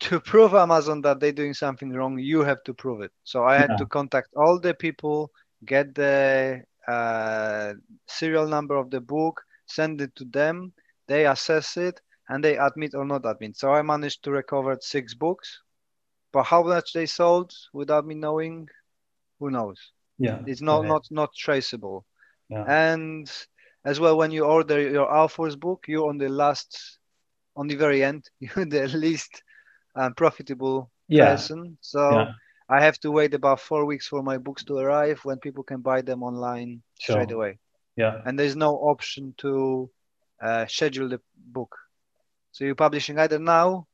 [0.00, 3.12] to prove Amazon that they're doing something wrong, you have to prove it.
[3.24, 5.30] So I had to contact all the people,
[5.64, 7.74] get the uh,
[8.06, 10.72] serial number of the book, send it to them.
[11.08, 13.56] They assess it, and they admit or not admit.
[13.56, 15.60] So I managed to recover six books,
[16.32, 18.68] but how much they sold without me knowing,
[19.40, 19.78] who knows?
[20.18, 22.04] Yeah, it's not not not traceable.
[22.48, 22.64] Yeah.
[22.66, 23.30] And
[23.84, 26.98] as well, when you order your Alfor's book, you're on the last,
[27.56, 29.42] on the very end, you're the least
[29.94, 31.30] um, profitable yeah.
[31.32, 31.78] person.
[31.80, 32.10] So.
[32.10, 32.32] Yeah.
[32.70, 35.80] I have to wait about four weeks for my books to arrive when people can
[35.80, 37.14] buy them online sure.
[37.14, 37.58] straight away.
[37.96, 38.20] Yeah.
[38.26, 39.90] And there's no option to
[40.42, 41.74] uh, schedule the book.
[42.52, 43.86] So you're publishing either now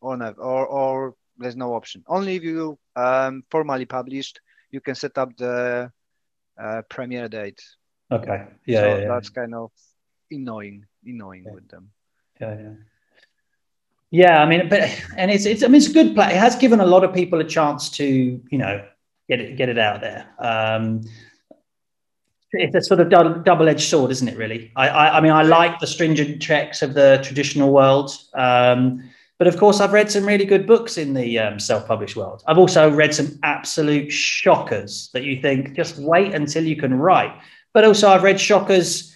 [0.00, 2.02] or not, or or there's no option.
[2.06, 4.40] Only if you um, formally published,
[4.70, 5.92] you can set up the
[6.58, 7.62] uh, premiere date.
[8.10, 8.46] Okay.
[8.66, 8.80] Yeah.
[8.80, 9.08] so yeah, yeah.
[9.08, 9.70] that's kind of
[10.30, 11.52] annoying, annoying Yeah.
[11.52, 11.90] with them.
[12.40, 12.74] Yeah, yeah.
[14.10, 14.80] Yeah, I mean, but
[15.16, 16.26] and it's it's I mean it's a good play.
[16.30, 18.84] It has given a lot of people a chance to you know
[19.28, 20.26] get it get it out there.
[20.38, 21.02] Um,
[22.52, 24.36] it's a sort of dou- double-edged sword, isn't it?
[24.36, 29.08] Really, I, I I mean I like the stringent checks of the traditional world, um,
[29.38, 32.42] but of course I've read some really good books in the um, self-published world.
[32.48, 37.32] I've also read some absolute shockers that you think just wait until you can write.
[37.72, 39.09] But also I've read shockers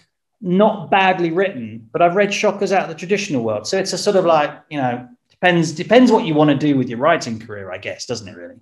[0.45, 3.65] not badly written, but I've read shockers out of the traditional world.
[3.65, 6.77] So it's a sort of like, you know, depends depends what you want to do
[6.77, 8.59] with your writing career, I guess, doesn't it really?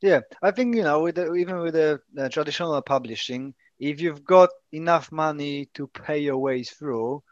[0.00, 4.24] Yeah, I think you know, with the, even with the, the traditional publishing, if you've
[4.24, 7.22] got enough money to pay your way through,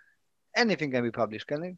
[0.55, 1.77] anything can be published, can it?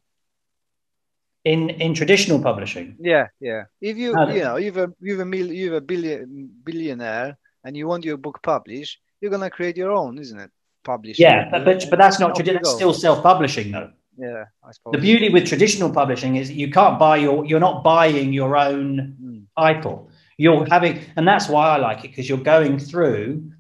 [1.45, 2.97] In in traditional publishing.
[2.99, 3.65] Yeah, yeah.
[3.81, 7.87] If you you know you've a you've a mil, you've a billion billionaire and you
[7.87, 10.51] want your book published, you're gonna create your own, isn't it?
[10.85, 11.19] Publish.
[11.19, 13.91] Yeah, but but, but that's not off you tradi- that's still self-publishing though.
[14.19, 14.93] Yeah, I suppose.
[14.93, 19.17] The beauty with traditional publishing is you can't buy your you're not buying your own
[19.23, 19.43] Mm.
[19.57, 20.11] title.
[20.39, 23.53] You're having and that's why I like it because you're going through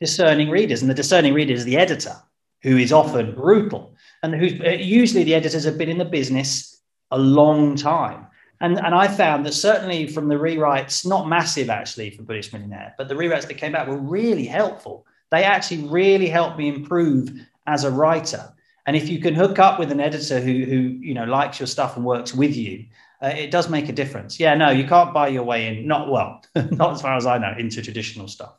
[0.00, 2.14] discerning readers and the discerning reader is the editor
[2.62, 6.80] who is often brutal and who's uh, usually the editors have been in the business
[7.10, 8.26] a long time.
[8.60, 12.94] And, and I found that certainly from the rewrites, not massive actually for Buddhist Millionaire,
[12.98, 15.06] but the rewrites that came back were really helpful.
[15.30, 17.30] They actually really helped me improve
[17.66, 18.52] as a writer.
[18.86, 21.66] And if you can hook up with an editor who, who you know likes your
[21.66, 22.86] stuff and works with you,
[23.22, 24.40] uh, it does make a difference.
[24.40, 25.86] Yeah, no, you can't buy your way in.
[25.86, 28.54] Not well, not as far as I know, into traditional stuff.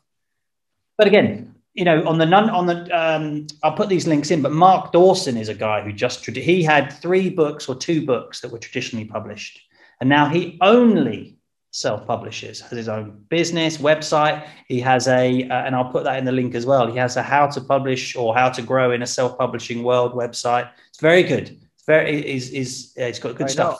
[0.96, 4.42] But again, you know, on the nun on the um, I'll put these links in.
[4.42, 8.40] But Mark Dawson is a guy who just he had three books or two books
[8.40, 9.60] that were traditionally published,
[10.00, 11.39] and now he only
[11.70, 14.46] self-publishes, has his own business website.
[14.66, 16.90] He has a, uh, and I'll put that in the link as well.
[16.90, 20.70] He has a how to publish or how to grow in a self-publishing world website.
[20.88, 21.50] It's very good.
[21.74, 23.78] It's very is is uh, it's got good I stuff.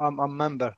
[0.00, 0.74] I'm I'm a member.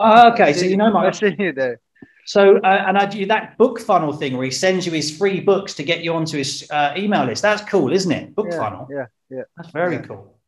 [0.00, 1.80] Oh, okay, so you know I see you there.
[2.26, 5.40] So, uh, and I do that book funnel thing where he sends you his free
[5.40, 7.42] books to get you onto his uh, email list.
[7.42, 8.34] That's cool, isn't it?
[8.34, 8.88] Book yeah, funnel.
[8.90, 9.42] Yeah, yeah.
[9.56, 10.02] That's very yeah.
[10.02, 10.38] cool.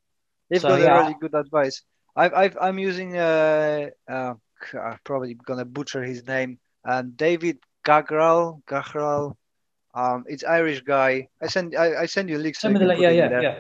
[0.49, 1.01] They've So, got yeah.
[1.01, 1.82] really good advice.
[2.14, 4.34] I've, I've I'm using uh, uh
[4.75, 6.59] I'm probably gonna butcher his name.
[6.85, 9.37] And David Gagral Gagral.
[9.95, 11.29] Um, it's Irish guy.
[11.43, 12.61] I send I, I send you links.
[12.61, 13.43] so you the can li- put yeah, yeah, there.
[13.43, 13.59] yeah.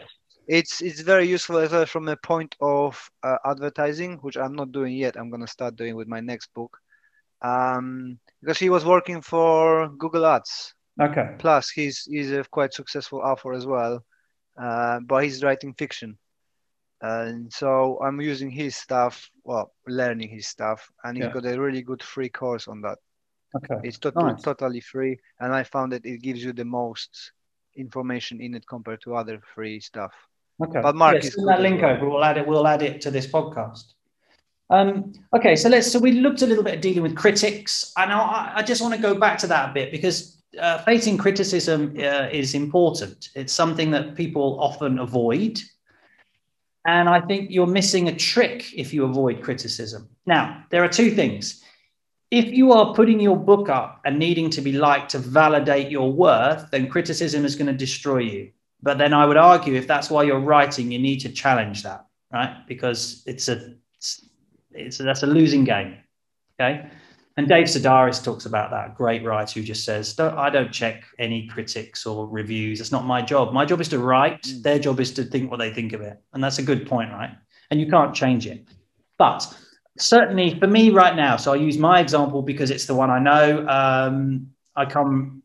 [0.48, 4.72] It's it's very useful as well from the point of uh, advertising, which I'm not
[4.72, 5.16] doing yet.
[5.16, 6.78] I'm gonna start doing with my next book.
[7.42, 10.74] Um, because he was working for Google Ads.
[11.00, 11.34] Okay.
[11.38, 14.04] Plus, he's he's a quite successful author as well,
[14.60, 16.16] uh, but he's writing fiction,
[17.02, 21.32] and so I'm using his stuff, well, learning his stuff, and he's Yeah.
[21.32, 22.98] got a really good free course on that.
[23.56, 23.76] Okay.
[23.88, 24.42] It's to- Nice.
[24.42, 27.32] totally free, and I found that it gives you the most
[27.76, 30.12] information in it compared to other free stuff.
[30.62, 30.80] Okay.
[30.80, 31.90] But Mark yeah, is send that link well.
[31.96, 32.08] over.
[32.08, 32.46] We'll add it.
[32.46, 33.92] We'll add it to this podcast.
[34.68, 35.90] Um, okay, so let's.
[35.92, 38.94] So we looked a little bit at dealing with critics, and I, I just want
[38.94, 43.28] to go back to that a bit because uh, facing criticism uh, is important.
[43.34, 45.60] It's something that people often avoid,
[46.86, 50.08] and I think you're missing a trick if you avoid criticism.
[50.24, 51.64] Now, there are two things.
[52.30, 56.12] If you are putting your book up and needing to be liked to validate your
[56.12, 58.50] worth, then criticism is going to destroy you.
[58.82, 62.06] But then I would argue if that's why you're writing, you need to challenge that,
[62.32, 62.66] right?
[62.68, 64.24] Because it's a, it's,
[64.70, 65.96] it's that's a losing game.
[66.60, 66.88] Okay.
[67.36, 71.04] And Dave Sedaris talks about that great writer who just says, don't, I don't check
[71.18, 72.80] any critics or reviews.
[72.80, 73.52] It's not my job.
[73.52, 74.42] My job is to write.
[74.42, 74.62] Mm.
[74.62, 76.18] Their job is to think what they think of it.
[76.32, 77.36] And that's a good point, right?
[77.70, 78.66] And you can't change it.
[79.18, 79.54] But
[79.98, 83.18] certainly for me right now, so I'll use my example because it's the one I
[83.18, 83.66] know.
[83.68, 85.42] Um, I come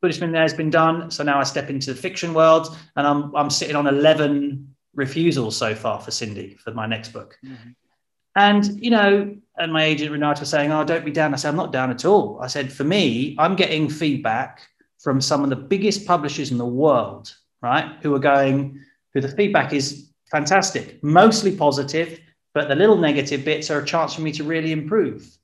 [0.00, 1.10] Buddhist there has been done.
[1.10, 5.56] So now I step into the fiction world and I'm, I'm sitting on 11 refusals
[5.56, 7.38] so far for Cindy for my next book.
[7.44, 7.74] Mhm.
[8.36, 11.32] And, you know, and my agent Renata was saying, Oh, don't be down.
[11.32, 12.40] I said, I'm not down at all.
[12.42, 14.62] I said, For me, I'm getting feedback
[14.98, 17.96] from some of the biggest publishers in the world, right?
[18.02, 18.80] Who are going,
[19.14, 22.20] who the feedback is fantastic, mostly positive,
[22.54, 25.36] but the little negative bits are a chance for me to really improve.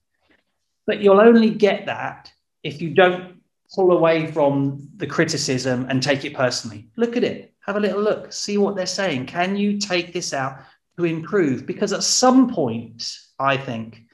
[0.87, 2.31] But you'll only get that
[2.63, 3.41] if you don't
[3.75, 6.89] pull away from the criticism and take it personally.
[6.97, 9.27] Look at it, have a little look, see what they're saying.
[9.27, 10.61] Can you take this out
[10.97, 11.67] to improve?
[11.67, 14.06] Because at some point, I think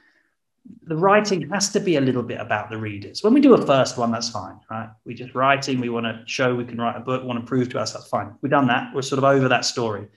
[0.83, 3.23] the writing has to be a little bit about the readers.
[3.23, 4.89] When we do a first one, that's fine, right?
[5.05, 7.69] We're just writing, we want to show we can write a book, want to prove
[7.69, 8.33] to us that's fine.
[8.41, 8.93] We've done that.
[8.93, 10.07] We're sort of over that story.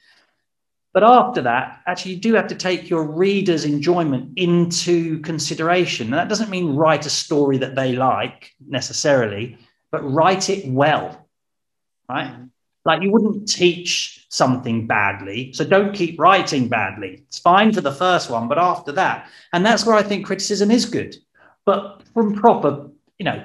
[0.93, 6.07] But after that, actually, you do have to take your reader's enjoyment into consideration.
[6.07, 9.59] And that doesn't mean write a story that they like necessarily,
[9.91, 11.29] but write it well,
[12.09, 12.31] right?
[12.31, 12.45] Mm-hmm.
[12.87, 15.53] Like you wouldn't teach something badly.
[15.53, 17.25] So don't keep writing badly.
[17.27, 20.71] It's fine for the first one, but after that, and that's where I think criticism
[20.71, 21.17] is good.
[21.65, 23.43] But from proper, you know,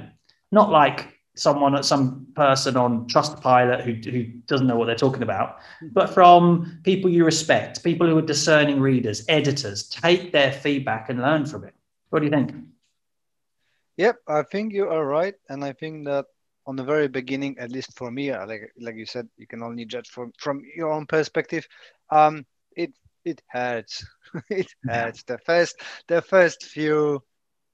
[0.52, 5.58] not like someone, some person on Trustpilot who, who doesn't know what they're talking about,
[5.92, 11.20] but from people you respect, people who are discerning readers, editors, take their feedback and
[11.20, 11.74] learn from it.
[12.12, 12.54] What do you think?
[13.98, 15.36] Yep, I think you are right.
[15.50, 16.26] And I think that
[16.72, 19.62] on the very beginning, at least for me, uh, like like you said, you can
[19.62, 21.68] only judge from from your own perspective.
[22.10, 22.46] Um,
[22.78, 22.94] it
[23.26, 24.06] it hurts.
[24.50, 25.24] it hurts.
[25.24, 25.76] The first
[26.08, 27.22] the first few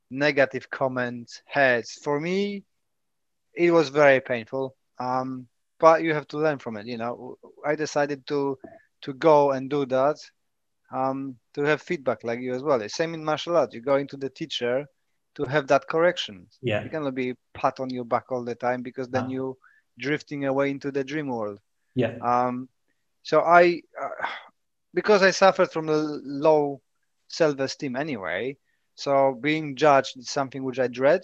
[0.10, 2.00] negative comments hurts.
[2.04, 2.64] For me,
[3.54, 4.76] it was very painful.
[4.98, 5.48] Um,
[5.80, 6.88] but you have to learn from it.
[6.88, 8.58] You know, I decided to
[9.04, 10.18] to go and do that.
[10.92, 12.80] Um, to have feedback like you as well.
[12.80, 13.76] The same in martial arts.
[13.76, 14.88] You go into the teacher
[15.38, 16.48] to have that correction.
[16.62, 16.84] Yeah.
[16.84, 19.56] You cannot be pat on your back all the time because then you're
[20.00, 21.60] drifting away into the dream world.
[21.96, 22.18] Yeah.
[22.22, 22.68] Um,
[23.22, 24.28] so I, uh,
[24.94, 26.82] because I suffered from a low
[27.28, 28.58] self-esteem anyway,
[28.96, 31.24] so being judged is something which I dread.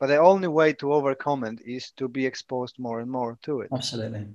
[0.00, 3.60] But the only way to overcome it is to be exposed more and more to
[3.60, 3.68] it.
[3.72, 4.26] Absolutely.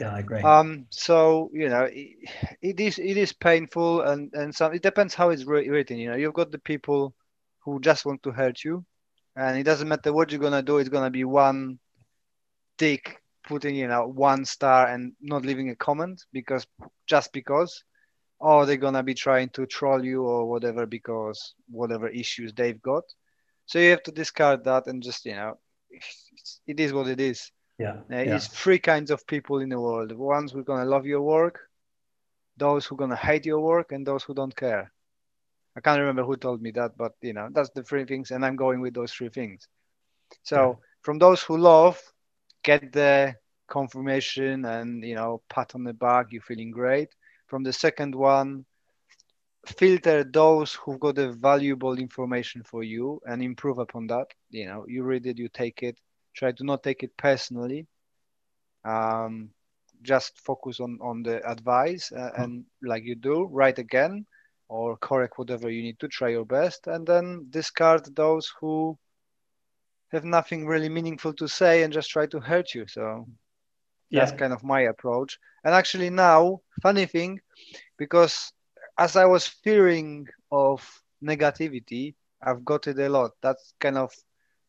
[0.00, 0.40] Yeah, I agree.
[0.40, 2.16] Um, so you know, it,
[2.62, 5.98] it is it is painful, and and some it depends how it's written.
[5.98, 7.14] You know, you've got the people
[7.64, 8.84] who just want to hurt you,
[9.36, 10.78] and it doesn't matter what you're gonna do.
[10.78, 11.78] It's gonna be one
[12.78, 16.66] tick putting you know one star and not leaving a comment because
[17.06, 17.84] just because,
[18.38, 23.04] or they're gonna be trying to troll you or whatever because whatever issues they've got.
[23.66, 25.58] So you have to discard that and just you know,
[26.66, 27.50] it is what it is.
[27.78, 27.96] Yeah.
[28.10, 30.10] Uh, it's three kinds of people in the world.
[30.10, 31.60] The ones who are gonna love your work,
[32.56, 34.93] those who are gonna hate your work, and those who don't care.
[35.76, 38.44] I can't remember who told me that, but you know, that's the three things, and
[38.44, 39.66] I'm going with those three things.
[40.42, 40.74] So yeah.
[41.02, 42.00] from those who love,
[42.62, 43.34] get the
[43.66, 47.08] confirmation and you know, pat on the back, you're feeling great.
[47.46, 48.64] From the second one,
[49.66, 54.26] filter those who've got the valuable information for you and improve upon that.
[54.50, 55.98] You know, you read it, you take it.
[56.34, 57.86] Try to not take it personally.
[58.84, 59.50] Um,
[60.02, 64.26] just focus on on the advice uh, and like you do, write again
[64.74, 68.98] or correct whatever you need to try your best and then discard those who
[70.10, 72.84] have nothing really meaningful to say and just try to hurt you.
[72.88, 73.28] So
[74.10, 74.24] yeah.
[74.24, 75.38] that's kind of my approach.
[75.62, 77.40] And actually now funny thing
[77.98, 78.52] because
[78.98, 80.78] as i was fearing of
[81.22, 83.30] negativity i've got it a lot.
[83.42, 84.12] That's kind of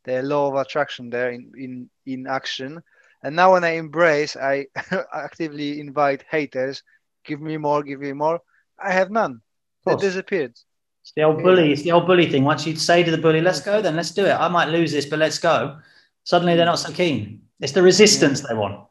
[0.03, 2.83] the law of attraction there in in in action.
[3.23, 4.67] And now when i embrace i
[5.25, 6.83] actively invite haters
[7.25, 8.39] give me more give me more.
[8.77, 9.41] I have none
[9.87, 10.53] it disappeared.
[11.01, 11.71] It's the old bully.
[11.71, 12.43] It's the old bully thing.
[12.43, 14.33] Once you say to the bully, "Let's go," then let's do it.
[14.33, 15.77] I might lose this, but let's go.
[16.23, 17.41] Suddenly, they're not so keen.
[17.59, 18.47] It's the resistance yeah.
[18.49, 18.87] they want.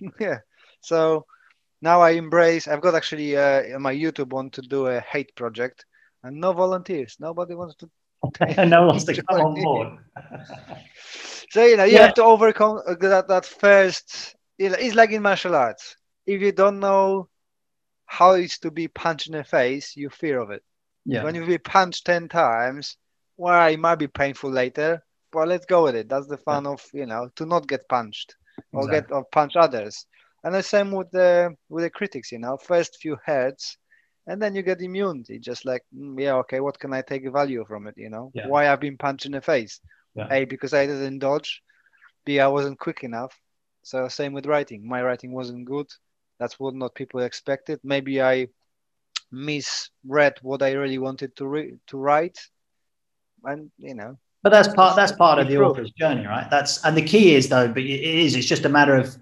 [0.20, 0.38] Yeah.
[0.80, 1.26] So
[1.82, 2.68] now I embrace.
[2.68, 5.84] I've got actually uh, my YouTube want to do a hate project,
[6.22, 7.16] and no volunteers.
[7.20, 7.90] Nobody wants to.
[8.56, 9.98] And no one wants to come on board.
[11.50, 12.06] so you know you yeah.
[12.06, 14.36] have to overcome uh, that that first.
[14.58, 15.96] It's like in martial arts.
[16.26, 17.28] If you don't know
[18.08, 20.62] how it's to be punched in the face, you fear of it.
[21.04, 21.22] Yeah.
[21.22, 22.96] When you be punched ten times,
[23.36, 26.08] well, it might be painful later, but let's go with it.
[26.08, 26.70] That's the fun yeah.
[26.70, 28.34] of you know to not get punched
[28.72, 29.00] or exactly.
[29.00, 30.06] get or punch others.
[30.42, 33.76] And the same with the with the critics, you know, first few hurts,
[34.26, 35.38] and then you get immunity.
[35.38, 37.94] Just like, mm, yeah, okay, what can I take value from it?
[37.98, 38.46] You know, yeah.
[38.46, 39.80] why I've been punched in the face?
[40.14, 40.28] Yeah.
[40.30, 41.62] A because I didn't dodge.
[42.24, 43.38] B I wasn't quick enough.
[43.82, 44.88] So same with writing.
[44.88, 45.88] My writing wasn't good.
[46.38, 47.80] That's what not people expected.
[47.82, 48.48] Maybe I
[49.30, 52.38] misread what I really wanted to re- to write,
[53.44, 54.18] and you know.
[54.42, 54.96] But that's part.
[54.96, 56.48] That's part of the author's journey, right?
[56.50, 57.68] That's and the key is though.
[57.68, 58.36] But it is.
[58.36, 59.16] It's just a matter of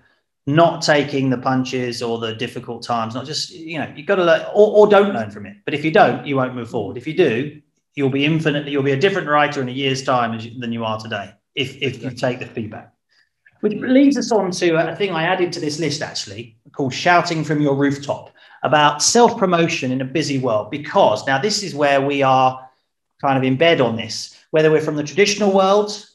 [0.47, 3.15] not taking the punches or the difficult times.
[3.15, 3.91] Not just you know.
[3.97, 5.57] You've got to learn, or, or don't learn from it.
[5.65, 6.97] But if you don't, you won't move forward.
[6.97, 7.61] If you do,
[7.95, 8.73] you'll be infinitely.
[8.73, 11.33] You'll be a different writer in a year's time than you are today.
[11.55, 12.93] If if you take the feedback.
[13.61, 17.43] Which leads us on to a thing I added to this list actually called Shouting
[17.45, 18.31] from Your Rooftop
[18.63, 20.71] about self promotion in a busy world.
[20.71, 22.69] Because now this is where we are
[23.21, 26.07] kind of in bed on this, whether we're from the traditional world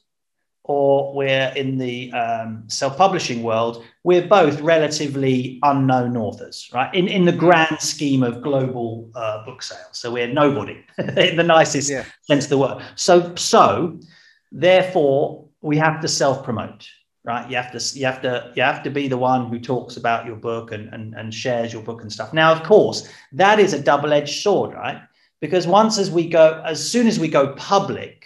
[0.63, 6.93] or we're in the um, self-publishing world, we're both relatively unknown authors, right?
[6.93, 11.43] In in the grand scheme of global uh, book sales, so we're nobody in the
[11.43, 12.05] nicest yeah.
[12.21, 12.83] sense of the word.
[12.95, 13.99] So so,
[14.51, 16.87] therefore, we have to self-promote,
[17.23, 17.49] right?
[17.49, 20.25] You have to you have to you have to be the one who talks about
[20.25, 22.33] your book and and, and shares your book and stuff.
[22.33, 25.01] Now, of course, that is a double-edged sword, right?
[25.39, 28.25] Because once as we go, as soon as we go public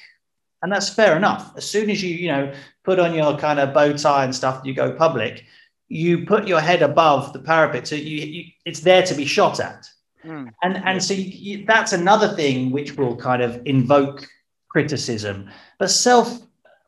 [0.65, 1.55] and that's fair enough.
[1.55, 2.51] As soon as you, you know,
[2.83, 5.45] put on your kind of bow tie and stuff, you go public,
[5.89, 7.87] you put your head above the parapet.
[7.87, 9.87] So you, you it's there to be shot at.
[10.25, 10.51] Mm.
[10.63, 11.23] And, and so you,
[11.59, 14.27] you, that's another thing which will kind of invoke
[14.69, 15.51] criticism.
[15.77, 16.39] But self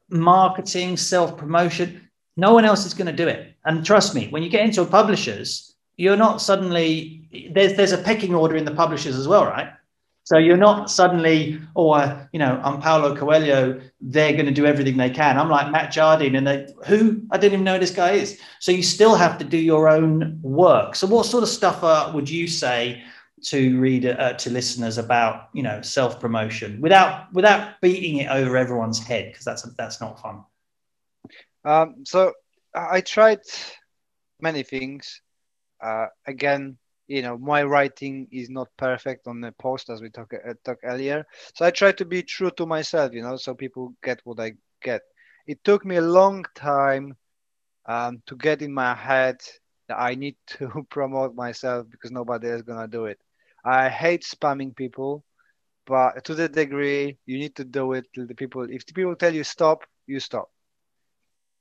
[0.09, 3.55] marketing, self promotion, no one else is going to do it.
[3.65, 8.33] And trust me, when you get into publishers, you're not suddenly there's there's a pecking
[8.33, 9.69] order in the publishers as well, right?
[10.23, 13.79] So you're not suddenly, oh, uh, you know, I'm Paulo Coelho.
[14.01, 15.39] They're going to do everything they can.
[15.39, 18.37] I'm like Matt Jardine, and they who I didn't even know this guy is.
[18.59, 20.95] So you still have to do your own work.
[20.95, 23.01] So what sort of stuff uh, would you say
[23.43, 28.57] to reader uh, to listeners about you know self promotion without without beating it over
[28.57, 30.43] everyone's head because that's that's not fun.
[31.63, 32.33] Um, so
[32.73, 33.41] I tried
[34.41, 35.21] many things.
[35.81, 36.77] Uh, again,
[37.07, 40.77] you know my writing is not perfect on the post as we talked uh, talk
[40.83, 41.25] earlier
[41.55, 44.51] so i try to be true to myself you know so people get what i
[44.81, 45.01] get
[45.47, 47.15] it took me a long time
[47.85, 49.37] um, to get in my head
[49.87, 53.19] that i need to promote myself because nobody is going to do it
[53.65, 55.23] i hate spamming people
[55.85, 59.33] but to the degree you need to do it the people if the people tell
[59.33, 60.49] you stop you stop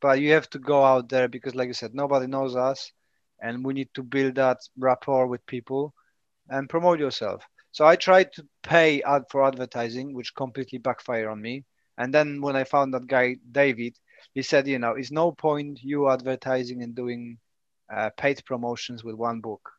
[0.00, 2.92] but you have to go out there because like you said nobody knows us
[3.40, 5.94] and we need to build that rapport with people
[6.48, 7.44] and promote yourself.
[7.72, 11.64] So I tried to pay ad for advertising, which completely backfired on me.
[11.98, 13.96] And then when I found that guy David,
[14.34, 17.38] he said, you know, it's no point you advertising and doing
[17.94, 19.70] uh, paid promotions with one book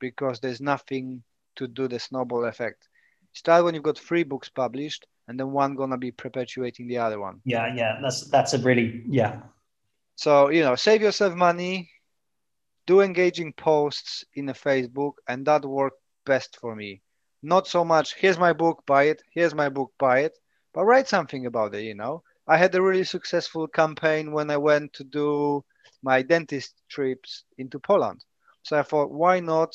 [0.00, 1.22] because there's nothing
[1.56, 2.88] to do the snowball effect.
[3.32, 7.20] Start when you've got three books published, and then one gonna be perpetuating the other
[7.20, 7.40] one.
[7.44, 9.40] Yeah, yeah, that's that's a really yeah.
[10.16, 11.90] So you know, save yourself money,
[12.86, 17.02] do engaging posts in a Facebook, and that worked best for me.
[17.42, 20.36] Not so much, here's my book, buy it, here's my book, buy it,
[20.74, 22.22] but write something about it, you know.
[22.48, 25.64] I had a really successful campaign when I went to do
[26.02, 28.24] my dentist trips into Poland.
[28.68, 29.74] So I thought, why not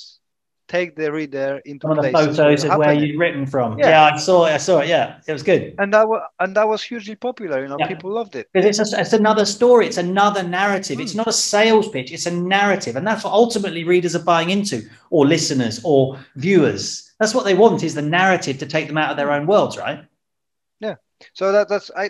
[0.67, 3.77] take the reader into one of the photos of where you'd written from.
[3.77, 3.89] Yeah.
[3.89, 4.15] yeah.
[4.15, 4.51] I saw it.
[4.51, 4.87] I saw it.
[4.87, 5.75] Yeah, it was good.
[5.77, 7.61] And that was and that was hugely popular.
[7.61, 7.87] You know, yeah.
[7.87, 9.87] people loved it because it's a, it's another story.
[9.87, 10.97] It's another narrative.
[10.97, 11.01] Mm.
[11.01, 12.11] It's not a sales pitch.
[12.11, 17.13] It's a narrative, and that's what ultimately readers are buying into, or listeners, or viewers.
[17.19, 19.77] That's what they want is the narrative to take them out of their own worlds,
[19.77, 20.05] right?
[20.79, 20.95] Yeah.
[21.33, 22.09] So that that's I.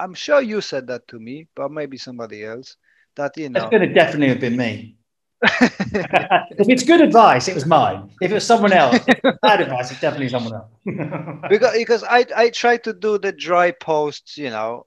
[0.00, 2.76] I'm sure you said that to me, but maybe somebody else.
[3.16, 4.97] That you know, it's going to definitely have been me.
[5.42, 8.10] If it's good advice, it was mine.
[8.20, 8.98] If it was someone else,
[9.42, 10.70] bad advice, it's definitely someone else.
[11.48, 14.86] because because I I tried to do the dry posts, you know,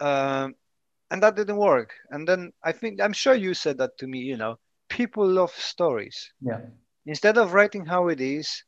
[0.00, 0.54] um,
[1.10, 1.94] and that didn't work.
[2.10, 4.18] And then I think I'm sure you said that to me.
[4.18, 4.58] You know,
[4.88, 6.32] people love stories.
[6.40, 6.60] Yeah.
[7.06, 8.64] Instead of writing how it is,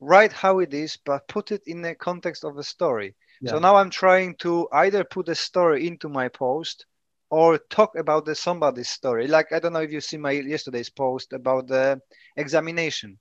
[0.00, 3.14] write how it is, but put it in the context of a story.
[3.40, 3.52] Yeah.
[3.52, 6.86] So now I'm trying to either put a story into my post
[7.30, 9.26] or talk about the somebody's story.
[9.26, 12.00] Like I don't know if you see my yesterday's post about the
[12.36, 13.18] examination.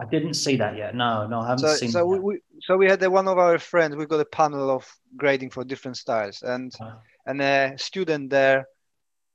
[0.00, 0.94] I didn't see that yet.
[0.94, 1.90] No, no, I haven't so, seen.
[1.90, 3.94] So we, we, so we had the, one of our friends.
[3.94, 6.94] We got a panel of grading for different styles, and uh,
[7.26, 8.66] and a student there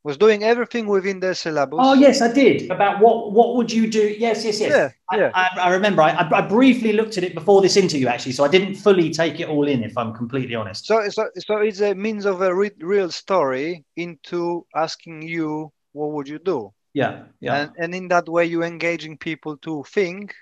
[0.08, 1.80] was doing everything within the syllabus.
[1.82, 2.72] Oh yes, I did.
[2.72, 4.16] About what what would you do?
[4.18, 4.72] Yes, yes, yes.
[4.72, 5.32] Yeah, I, yeah.
[5.34, 6.02] I, I remember.
[6.02, 9.42] I, I, briefly looked at it before this interview, actually, so I didn't fully take
[9.42, 9.84] it all in.
[9.84, 10.86] If I'm completely honest.
[10.86, 16.14] So so so it's a means of a re- real story into asking you what
[16.14, 16.74] would you do.
[16.94, 17.56] Yeah, yeah.
[17.56, 20.34] And and in that way, you're engaging people to think,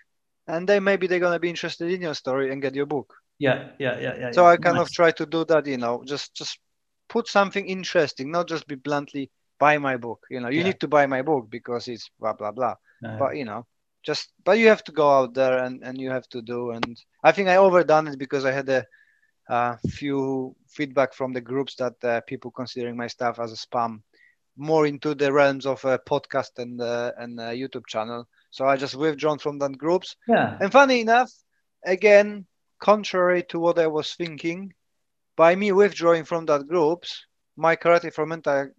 [0.47, 3.11] and then maybe they're gonna be interested in your story and get your book.
[3.39, 4.31] Yeah, yeah, yeah, yeah.
[4.31, 4.49] So yeah.
[4.49, 4.85] I kind nice.
[4.85, 5.65] of try to do that.
[5.65, 6.59] You know, just just
[7.09, 10.25] put something interesting, not just be bluntly buy my book.
[10.29, 10.65] You know, you yeah.
[10.65, 12.75] need to buy my book because it's blah blah blah.
[13.03, 13.65] Uh, but you know,
[14.03, 16.71] just but you have to go out there and and you have to do.
[16.71, 18.85] And I think I overdone it because I had a
[19.49, 24.01] uh, few feedback from the groups that uh, people considering my stuff as a spam,
[24.57, 28.27] more into the realms of a podcast and uh, and a YouTube channel.
[28.51, 30.15] So I just withdrawn from that groups.
[30.27, 30.57] Yeah.
[30.61, 31.31] And funny enough,
[31.85, 32.45] again,
[32.79, 34.73] contrary to what I was thinking,
[35.35, 37.25] by me withdrawing from that groups,
[37.57, 38.69] my karate for mental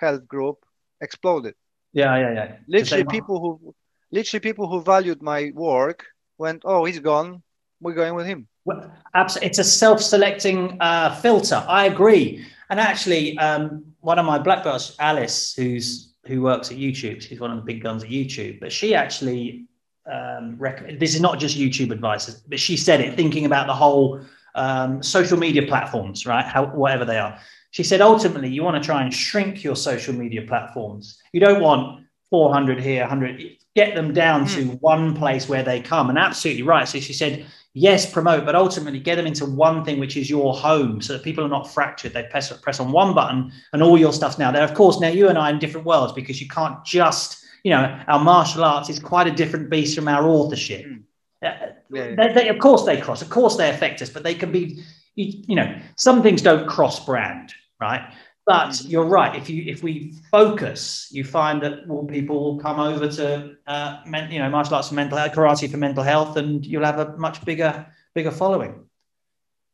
[0.00, 0.64] health group
[1.00, 1.54] exploded.
[1.92, 2.56] Yeah, yeah, yeah.
[2.68, 3.74] Literally, people who
[4.10, 6.06] literally people who valued my work
[6.38, 7.42] went, "Oh, he's gone.
[7.80, 11.64] We're going with him." Well, it's a self-selecting uh, filter.
[11.68, 12.44] I agree.
[12.68, 17.38] And actually, um, one of my black belts, Alice, who's who works at YouTube, she's
[17.38, 19.66] one of the big guns at YouTube, but she actually
[20.10, 20.58] um,
[20.98, 24.20] this is not just YouTube advice, but she said it thinking about the whole
[24.54, 26.44] um, social media platforms, right?
[26.44, 27.38] How whatever they are.
[27.76, 31.20] She said ultimately you want to try and shrink your social media platforms.
[31.34, 33.58] You don't want 400 here, 100.
[33.74, 34.54] Get them down mm.
[34.54, 36.08] to one place where they come.
[36.08, 36.88] And absolutely right.
[36.88, 40.54] So she said yes, promote, but ultimately get them into one thing, which is your
[40.54, 42.14] home, so that people are not fractured.
[42.14, 44.64] They press, press on one button and all your stuff's now there.
[44.64, 47.72] Of course, now you and I are in different worlds because you can't just, you
[47.72, 50.86] know, our martial arts is quite a different beast from our authorship.
[50.86, 51.02] Mm.
[51.44, 52.14] Uh, yeah.
[52.14, 53.20] they, they, of course, they cross.
[53.20, 54.82] Of course, they affect us, but they can be,
[55.14, 58.12] you, you know, some things don't cross brand, right?
[58.46, 58.90] But mm.
[58.90, 59.34] you're right.
[59.34, 64.00] If you if we focus, you find that more people will come over to uh,
[64.06, 66.98] men, you know martial arts for mental health, karate for mental health, and you'll have
[66.98, 68.86] a much bigger bigger following.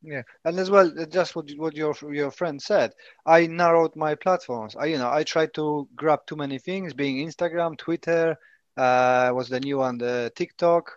[0.03, 2.93] Yeah, and as well, uh, just what what your your friend said,
[3.25, 4.75] I narrowed my platforms.
[4.75, 8.37] I you know I tried to grab too many things, being Instagram, Twitter,
[8.77, 10.91] uh, was the new one, the TikTok,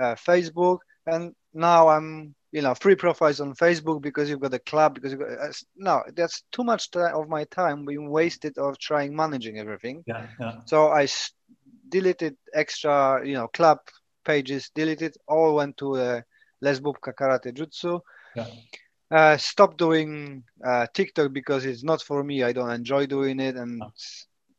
[0.00, 4.58] uh, Facebook, and now I'm you know free profiles on facebook because you've got a
[4.70, 8.78] club because you've got uh, no that's too much of my time being wasted of
[8.78, 10.02] trying managing everything.
[10.06, 10.54] Yeah, yeah.
[10.64, 11.06] so i
[11.90, 13.78] deleted extra you know club
[14.24, 16.20] pages deleted all went to uh,
[16.62, 18.00] les bubka karate jutsu.
[18.34, 18.46] Yeah.
[19.10, 22.42] uh, stop doing uh, tiktok because it's not for me.
[22.42, 23.82] I don't enjoy doing it and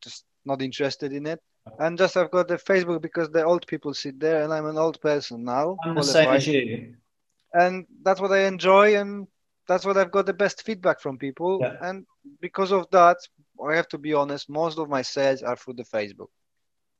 [0.05, 1.41] just not interested in it.
[1.79, 4.77] And just I've got the Facebook because the old people sit there, and I'm an
[4.77, 5.75] old person now.
[5.83, 6.95] I'm the same as you
[7.59, 9.27] and that's what I enjoy, and
[9.67, 11.59] that's what I've got the best feedback from people.
[11.61, 11.75] Yeah.
[11.81, 12.05] And
[12.39, 13.17] because of that,
[13.59, 16.31] I have to be honest, most of my sales are through the Facebook,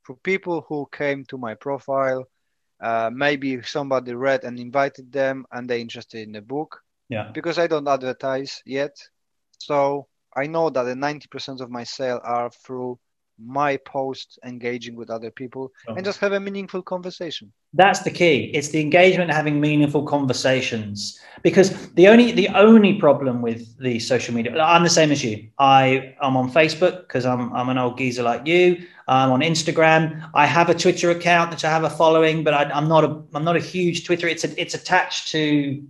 [0.02, 2.24] for people who came to my profile.
[2.80, 6.80] Uh, maybe somebody read and invited them, and they're interested in the book.
[7.08, 7.30] Yeah.
[7.32, 8.94] Because I don't advertise yet,
[9.58, 10.06] so
[10.36, 12.98] I know that the ninety percent of my sale are through
[13.38, 17.52] my post engaging with other people and just have a meaningful conversation.
[17.74, 18.50] That's the key.
[18.54, 21.20] It's the engagement having meaningful conversations.
[21.42, 25.48] Because the only the only problem with the social media i'm the same as you.
[25.58, 28.86] I i'm on facebook because i'm i'm an old geezer like you.
[29.06, 30.28] I'm on instagram.
[30.34, 33.22] I have a twitter account that i have a following but I, i'm not a
[33.34, 34.26] i'm not a huge twitter.
[34.26, 35.82] It's a, it's attached to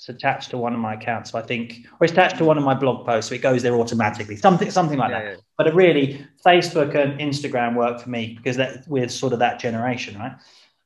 [0.00, 1.32] it's attached to one of my accounts.
[1.32, 3.62] So I think, or it's attached to one of my blog posts, so it goes
[3.62, 4.34] there automatically.
[4.34, 5.30] Something, something like yeah, that.
[5.32, 5.36] Yeah.
[5.58, 10.18] But really, Facebook and Instagram work for me because that we're sort of that generation,
[10.18, 10.32] right?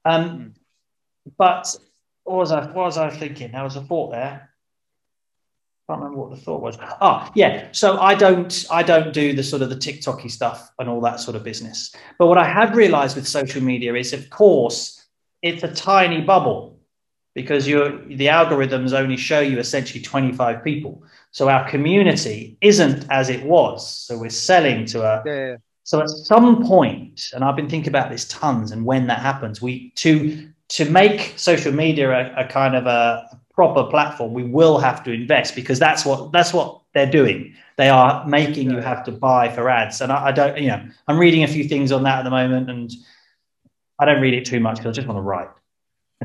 [0.05, 0.53] Um, mm.
[1.39, 1.77] But
[2.25, 2.67] what was I?
[2.67, 3.53] What was I thinking?
[3.53, 4.51] There was a thought there.
[5.87, 6.77] I can't remember what the thought was.
[7.01, 7.69] Oh, yeah.
[7.71, 11.21] So I don't, I don't do the sort of the TikToky stuff and all that
[11.21, 11.95] sort of business.
[12.19, 15.07] But what I have realised with social media is, of course,
[15.43, 16.74] it's a tiny bubble
[17.35, 21.03] because the algorithms only show you essentially 25 people.
[21.32, 23.89] So our community isn't as it was.
[23.89, 25.57] So we're selling to a yeah.
[25.82, 29.61] so at some point, and I've been thinking about this tons, and when that happens,
[29.61, 34.78] we to to make social media a, a kind of a proper platform, we will
[34.78, 37.55] have to invest because that's what that's what they're doing.
[37.76, 38.76] They are making yeah.
[38.76, 41.49] you have to buy for ads, and I, I don't, you know, I'm reading a
[41.49, 42.93] few things on that at the moment, and
[43.99, 45.49] I don't read it too much because I just want to write.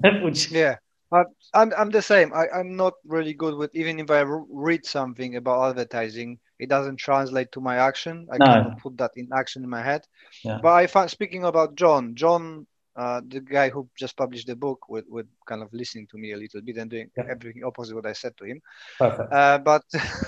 [0.24, 0.78] Which yeah,
[1.12, 2.34] I'm, I'm the same.
[2.34, 6.98] I, I'm not really good with even if I read something about advertising, it doesn't
[6.98, 8.28] translate to my action.
[8.32, 8.46] I no.
[8.46, 10.06] cannot put that in action in my head.
[10.44, 10.60] Yeah.
[10.62, 12.68] But I find speaking about John, John
[13.00, 16.34] uh, the guy who just published the book with, with kind of listening to me
[16.34, 17.24] a little bit and doing yeah.
[17.30, 18.62] everything opposite what I said to him.
[19.00, 19.84] Uh, but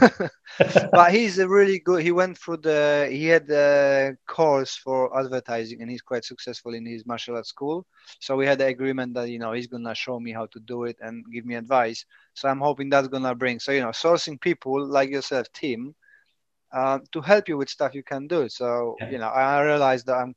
[0.94, 2.02] but he's a really good.
[2.02, 6.86] He went through the he had the course for advertising and he's quite successful in
[6.86, 7.86] his martial arts school.
[8.22, 10.86] So we had the agreement that you know he's gonna show me how to do
[10.86, 12.06] it and give me advice.
[12.36, 13.60] So I'm hoping that's gonna bring.
[13.60, 15.94] So you know, sourcing people like yourself, team.
[16.74, 18.48] Uh, to help you with stuff you can do.
[18.48, 19.10] So yeah.
[19.10, 20.34] you know, I realized that I'm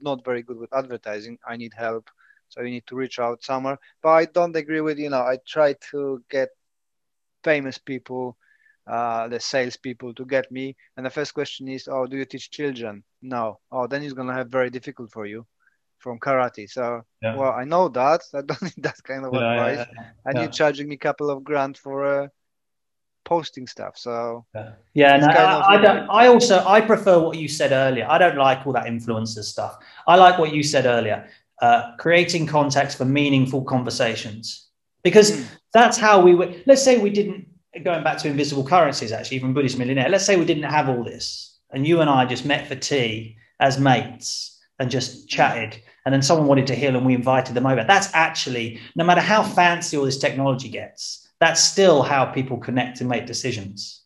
[0.00, 1.38] not very good with advertising.
[1.46, 2.10] I need help.
[2.48, 3.78] So you need to reach out somewhere.
[4.02, 6.50] But I don't agree with, you know, I try to get
[7.42, 8.36] famous people,
[8.86, 10.76] uh, the salespeople to get me.
[10.96, 13.02] And the first question is, oh, do you teach children?
[13.20, 13.58] No.
[13.72, 15.46] Oh, then it's going to have very difficult for you
[15.98, 16.70] from karate.
[16.70, 17.36] So, yeah.
[17.36, 18.22] well, I know that.
[18.34, 19.86] I don't need that kind of yeah, advice.
[19.92, 22.30] Yeah, and you're charging me a couple of grand for a
[23.26, 23.98] posting stuff.
[23.98, 26.08] So yeah, yeah no, I, I, don't.
[26.08, 28.06] I also I prefer what you said earlier.
[28.08, 29.76] I don't like all that influencer stuff.
[30.06, 31.28] I like what you said earlier.
[31.60, 34.68] Uh, creating context for meaningful conversations
[35.02, 35.46] because mm.
[35.74, 36.62] that's how we would.
[36.66, 37.46] Let's say we didn't
[37.84, 39.12] going back to invisible currencies.
[39.12, 40.08] Actually, from Buddhist millionaire.
[40.08, 43.36] Let's say we didn't have all this, and you and I just met for tea
[43.60, 47.64] as mates and just chatted and then someone wanted to heal and we invited them
[47.64, 52.56] over that's actually no matter how fancy all this technology gets that's still how people
[52.58, 54.02] connect and make decisions.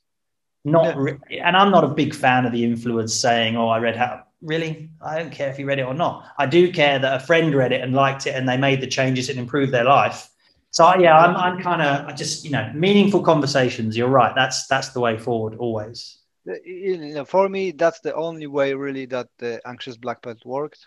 [0.64, 0.95] Not, Yeah.
[0.97, 4.24] re- and I'm not a big fan of the influence saying, "Oh, I read how."
[4.43, 6.26] Really, I don't care if you read it or not.
[6.39, 8.87] I do care that a friend read it and liked it, and they made the
[8.87, 10.28] changes and improved their life.
[10.70, 13.97] So yeah, I'm, I'm kind of I just you know meaningful conversations.
[13.97, 14.35] You're right.
[14.35, 16.18] That's that's the way forward always.
[16.64, 20.87] You know, for me, that's the only way really that the Anxious Black Belt worked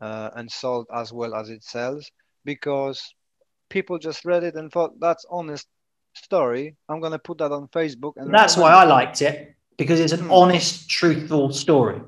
[0.00, 2.10] uh, and sold as well as it sells
[2.44, 3.14] because
[3.70, 5.66] people just read it and thought that's honest
[6.14, 6.76] story.
[6.88, 10.26] I'm gonna put that on Facebook and That's why I liked it because it's an
[10.26, 10.32] Hmm.
[10.32, 12.00] honest, truthful story.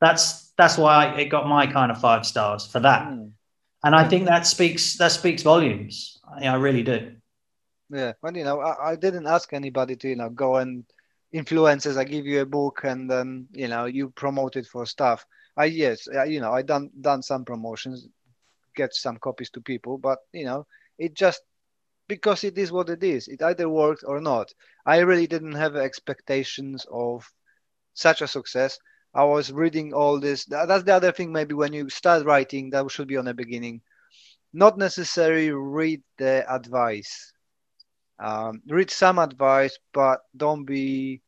[0.00, 3.08] That's that's why I, it got my kind of five stars for that.
[3.08, 3.32] Mm,
[3.84, 6.20] And I think that speaks that speaks volumes.
[6.40, 7.12] I, I really do.
[7.90, 10.84] yeah, but you know, I, I didn't ask anybody to you know go and
[11.32, 11.96] influences.
[11.96, 15.24] I give you a book and then you know you promote it for stuff.
[15.56, 18.08] I yes, I, you know, I done done some promotions,
[18.76, 20.66] get some copies to people, but you know,
[20.98, 21.42] it just
[22.08, 23.28] because it is what it is.
[23.28, 24.52] It either worked or not.
[24.86, 27.30] I really didn't have expectations of
[27.94, 28.78] such a success.
[29.14, 30.44] I was reading all this.
[30.46, 31.32] That's the other thing.
[31.32, 33.82] Maybe when you start writing, that should be on the beginning.
[34.52, 37.32] Not necessarily read the advice.
[38.18, 41.22] Um, read some advice, but don't be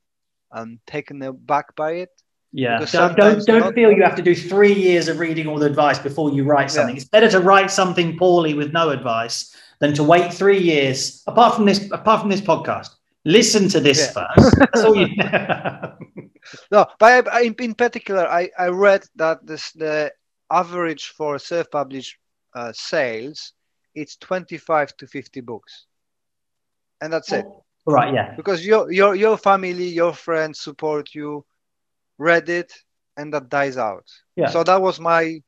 [0.51, 2.11] um, taken aback by it.
[2.53, 2.79] Yeah.
[2.79, 5.47] Because Don't don't, sometimes don't not- feel you have to do three years of reading
[5.47, 6.97] all the advice before you write something.
[6.97, 11.23] It's better to write something poorly with no advice than to wait three years.
[11.27, 12.89] Apart from this, apart from this podcast,
[13.25, 14.57] listen to this first.
[14.59, 15.09] That's all you.
[16.73, 20.11] No, but I, I, in, in particular, I, I read that this the
[20.51, 22.17] average for self-published
[22.55, 23.53] uh, sales
[23.95, 25.87] it's 25 to 50 books,
[27.01, 27.45] and that's it.
[27.87, 28.15] right.
[28.15, 28.35] Yeah.
[28.37, 31.45] Because your your your family, your friends support you,
[32.21, 32.71] read it,
[33.17, 34.05] and that dies out.
[34.37, 34.51] Yeah.
[34.51, 35.43] So that was my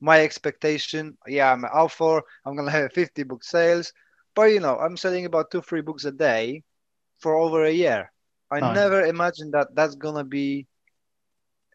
[0.00, 1.16] my expectation.
[1.26, 2.22] Yeah, I'm out for.
[2.44, 3.92] I'm gonna have 50 book sales,
[4.36, 6.62] but you know, I'm selling about two three books a day
[7.18, 8.12] for over a year.
[8.50, 8.76] I Nice.
[8.76, 10.66] never imagined that that's gonna be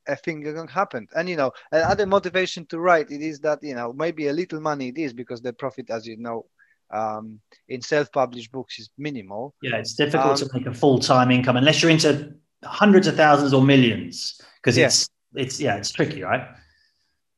[0.08, 1.08] a thing that gonna happen.
[1.16, 4.62] And you know, another motivation to write it is that you know maybe a little
[4.62, 6.46] money it is because the profit, as you know,
[6.92, 9.54] um, in self-published books is minimal.
[9.62, 9.78] Yeah.
[9.78, 12.34] It's difficult Um, to make a full time income unless you're into
[12.66, 14.86] hundreds of thousands or millions because Yeah.
[14.88, 16.48] it's it's yeah it's tricky, right?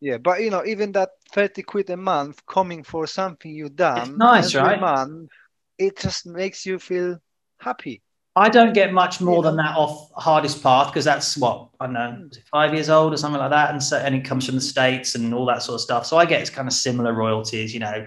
[0.02, 4.18] Yeah, but you know, even that 30 quid a month coming for something you've done
[4.18, 4.80] nice, every right?
[4.80, 5.30] month,
[5.78, 7.18] it just makes you feel
[7.60, 8.02] happy.
[8.36, 9.50] I don't get much more Yeah.
[9.50, 12.28] than that off hardest path because that's what I don't know, hmm.
[12.52, 15.16] five years old or something like that, and so and it comes from the states
[15.16, 16.06] and all that sort of stuff.
[16.06, 18.06] So I get it's kind of similar royalties, you know,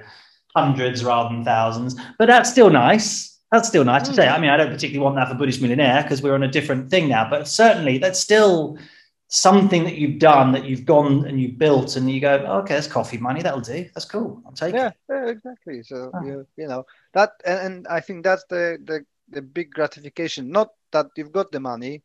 [0.55, 3.38] hundreds rather than thousands, but that's still nice.
[3.51, 4.29] That's still nice to say.
[4.29, 6.91] I mean, I don't particularly want that for Buddhist Millionaire because we're on a different
[6.91, 8.79] thing now, but certainly that's still
[9.29, 12.87] something that you've done that you've gone and you've built, and you go, okay, that's
[12.87, 13.89] coffee money, that'll do.
[13.95, 14.43] That's cool.
[14.47, 14.95] I'll take Yeah, it.
[15.09, 15.83] yeah, exactly.
[15.83, 16.23] So Ah.
[16.25, 16.85] you, you know
[17.15, 20.51] that, and, and I think that's the, the the big gratification.
[20.51, 22.03] Not that you've got the money,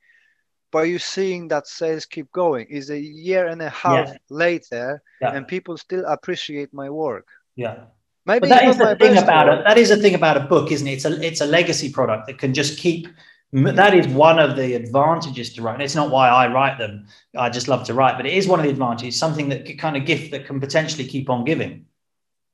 [0.71, 2.67] but you're seeing that sales keep going.
[2.67, 4.17] Is a year and a half Yeah.
[4.29, 5.31] later, Yeah.
[5.35, 7.27] and people still appreciate my work.
[7.55, 7.85] Yeah.
[8.25, 9.63] Maybe But that is the thing about it.
[9.65, 10.93] That is the thing about a book, isn't it?
[10.93, 13.07] It's a it's a legacy product that can just keep.
[13.51, 15.75] That is one of the advantages to write.
[15.75, 17.05] And it's not why I write them.
[17.37, 19.19] I just love to write, but it is one of the advantages.
[19.19, 21.85] Something that kind of gift that can potentially keep on giving.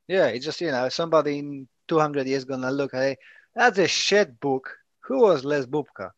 [0.08, 3.20] Yeah, it's just you know somebody in 200 years gonna look at it.
[3.56, 4.72] That's a shit book.
[5.02, 6.12] Who was Les Bubka?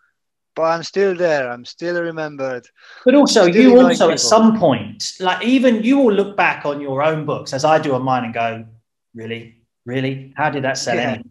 [0.56, 1.50] But I'm still there.
[1.50, 2.68] I'm still remembered.
[3.06, 7.04] But also, you also at some point, like even you will look back on your
[7.04, 8.66] own books, as I do on mine, and go,
[9.14, 10.34] "Really, really?
[10.36, 11.14] How did that sell?" Yeah.
[11.14, 11.30] anything?"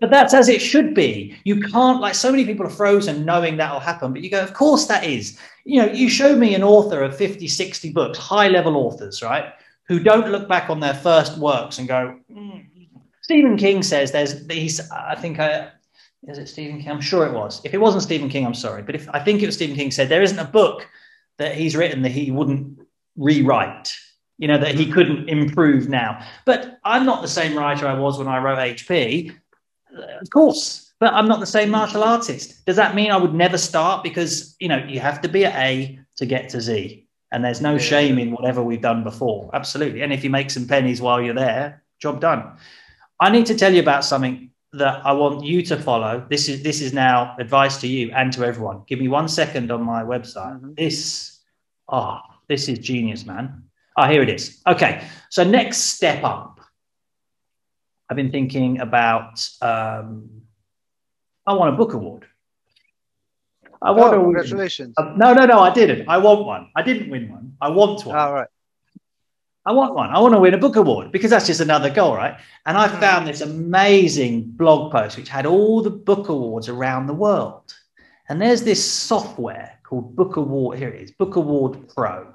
[0.00, 1.36] but that's as it should be.
[1.44, 4.42] You can't like so many people are frozen knowing that will happen, but you go,
[4.42, 8.18] "Of course that is." You know, you show me an author of 50, 60 books,
[8.18, 9.52] high level authors, right,
[9.88, 12.18] who don't look back on their first works and go.
[12.30, 12.66] "Mm."
[13.22, 15.68] Stephen King says there's these I think I
[16.28, 16.90] is it Stephen King?
[16.90, 17.60] I'm sure it was.
[17.64, 18.82] If it wasn't Stephen King, I'm sorry.
[18.82, 20.86] But if I think it was Stephen King said there isn't a book
[21.38, 22.78] that he's written that he wouldn't
[23.16, 23.96] rewrite,
[24.40, 26.26] you know, that he couldn't improve now.
[26.46, 29.36] But I'm not the same writer I was when I wrote HP,
[29.92, 32.64] of course, but I'm not the same martial artist.
[32.64, 34.02] Does that mean I would never start?
[34.02, 37.06] Because, you know, you have to be at A to get to Z.
[37.32, 39.50] And there's no shame in whatever we've done before.
[39.52, 40.00] Absolutely.
[40.00, 42.56] And if you make some pennies while you're there, job done.
[43.20, 46.26] I need to tell you about something that I want you to follow.
[46.30, 48.84] This is this is now advice to you and to everyone.
[48.86, 50.60] Give me one second on my website.
[50.60, 50.76] Mhm.
[50.76, 51.40] This,
[51.88, 53.69] ah, this is genius, man.
[54.00, 54.62] Ah, here it is.
[54.66, 56.58] Okay, so next step up.
[58.08, 59.46] I've been thinking about.
[59.60, 60.30] Um,
[61.46, 62.24] I want a book award.
[63.82, 64.94] I want Oh, a congratulations.
[64.96, 65.60] uh, no, no, no.
[65.60, 66.08] I didn't.
[66.08, 66.70] I want one.
[66.76, 67.56] I didn't win one.
[67.60, 68.16] I want one.
[68.16, 68.48] All right.
[69.66, 70.08] I want one.
[70.08, 72.38] I want to win a book award because that's just another goal, right?
[72.64, 73.00] And I Hmm.
[73.00, 77.74] found this amazing blog post which had all the book awards around the world.
[78.30, 80.78] And there's this software called Book Award.
[80.78, 82.32] Here it is, Book Award Pro,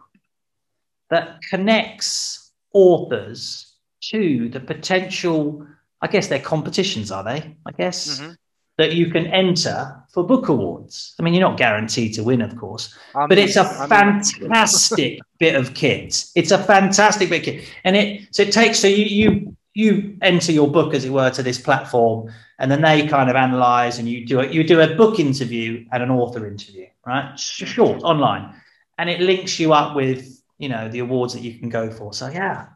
[1.15, 5.65] that connects authors to the potential.
[6.01, 7.55] I guess they're competitions, are they?
[7.65, 8.33] I guess mm-hmm.
[8.77, 11.15] that you can enter for book awards.
[11.17, 15.21] I mean, you're not guaranteed to win, of course, I'm, but it's a I'm fantastic
[15.39, 16.25] bit of kit.
[16.35, 20.17] It's a fantastic bit of kit, and it so it takes so you you you
[20.21, 23.99] enter your book, as it were, to this platform, and then they kind of analyze
[23.99, 24.53] and you do it.
[24.53, 27.33] You do a book interview and an author interview, right?
[27.35, 27.65] Mm-hmm.
[27.65, 28.53] Short online,
[28.97, 32.13] and it links you up with you know the awards that you can go for.
[32.13, 32.67] So yeah,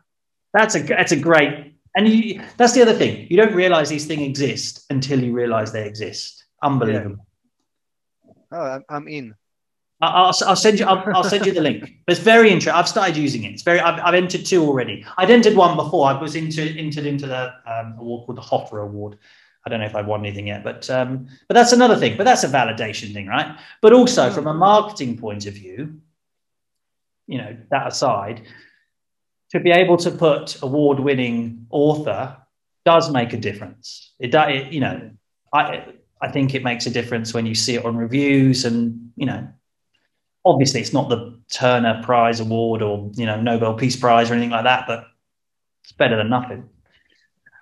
[0.54, 1.76] that's a that's a great.
[1.96, 3.28] And you, that's the other thing.
[3.30, 6.46] You don't realize these things exist until you realize they exist.
[6.62, 7.26] Unbelievable.
[8.24, 8.34] Yeah.
[8.52, 9.34] Oh, I'm in.
[10.02, 10.86] I'll, I'll, send you.
[10.86, 11.82] I'll, I'll, send you the link.
[11.82, 12.74] But it's very interesting.
[12.74, 13.52] I've started using it.
[13.52, 13.80] It's very.
[13.80, 15.06] I've, I've, entered two already.
[15.18, 16.08] I'd entered one before.
[16.08, 19.18] I was into entered into the um, award called the Hoffer Award.
[19.66, 22.16] I don't know if I've won anything yet, but um, but that's another thing.
[22.16, 23.60] But that's a validation thing, right?
[23.82, 26.00] But also from a marketing point of view,
[27.30, 28.42] you know, that aside,
[29.52, 32.36] to be able to put award-winning author
[32.86, 34.14] does make a difference.
[34.20, 34.68] It does.
[34.72, 35.12] You know,
[35.54, 35.86] I
[36.22, 39.48] I think it makes a difference when you see it on reviews and you know
[40.46, 44.52] obviously it's not the Turner Prize Award or you know Nobel Peace Prize or anything
[44.52, 45.06] like that, but
[45.84, 46.70] it's better than nothing.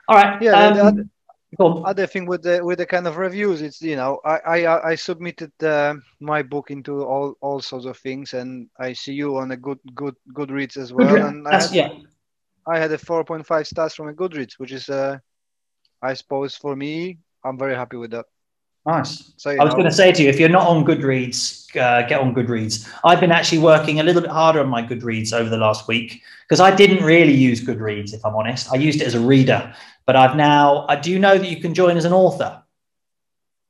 [0.07, 0.41] All right.
[0.41, 0.67] Yeah.
[0.67, 1.09] Um,
[1.57, 4.63] the other, other thing with the with the kind of reviews, it's you know I
[4.65, 9.13] I, I submitted uh, my book into all all sorts of things, and I see
[9.13, 11.89] you on a good good Goodreads as well, and I had, yeah.
[12.65, 15.17] I had a four point five stars from a Goodreads, which is uh,
[16.01, 18.25] I suppose for me, I'm very happy with that.
[18.85, 19.33] Nice.
[19.35, 22.21] So, I was going to say to you, if you're not on Goodreads, uh, get
[22.21, 22.89] on Goodreads.
[23.03, 26.21] I've been actually working a little bit harder on my Goodreads over the last week
[26.47, 28.71] because I didn't really use Goodreads, if I'm honest.
[28.71, 29.75] I used it as a reader,
[30.07, 30.87] but I've now.
[30.87, 32.63] I do know that you can join as an author.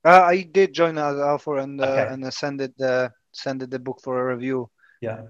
[0.05, 2.13] Uh, I did join as an author and uh, okay.
[2.13, 3.09] and send it uh,
[3.63, 4.69] it the book for a review.
[5.01, 5.23] Yeah.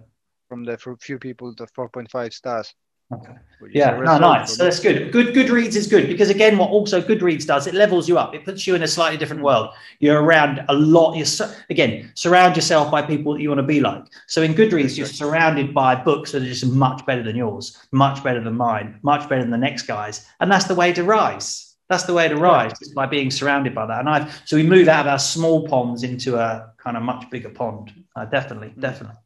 [0.50, 2.74] From the for few people, the 4.5 stars.
[3.14, 3.34] Okay.
[3.72, 4.56] Yeah, no, nice.
[4.56, 5.12] So that's good.
[5.12, 8.36] Good Goodreads is good because again, what also Goodreads does, it levels you up.
[8.36, 9.74] It puts you in a slightly different world.
[10.00, 11.16] You're around a lot.
[11.16, 14.04] You're again surround yourself by people that you want to be like.
[14.28, 18.24] So in Goodreads, you're surrounded by books that are just much better than yours, much
[18.24, 21.76] better than mine, much better than the next guy's, and that's the way to rise.
[21.90, 24.02] That's the way to rise is by being surrounded by that.
[24.02, 27.30] And I've so we move out of our small ponds into a kind of much
[27.30, 27.92] bigger pond.
[28.16, 29.18] Uh, definitely, definitely.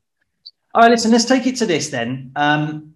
[0.74, 1.12] All right, listen.
[1.12, 2.32] Let's take it to this then.
[2.36, 2.91] Um,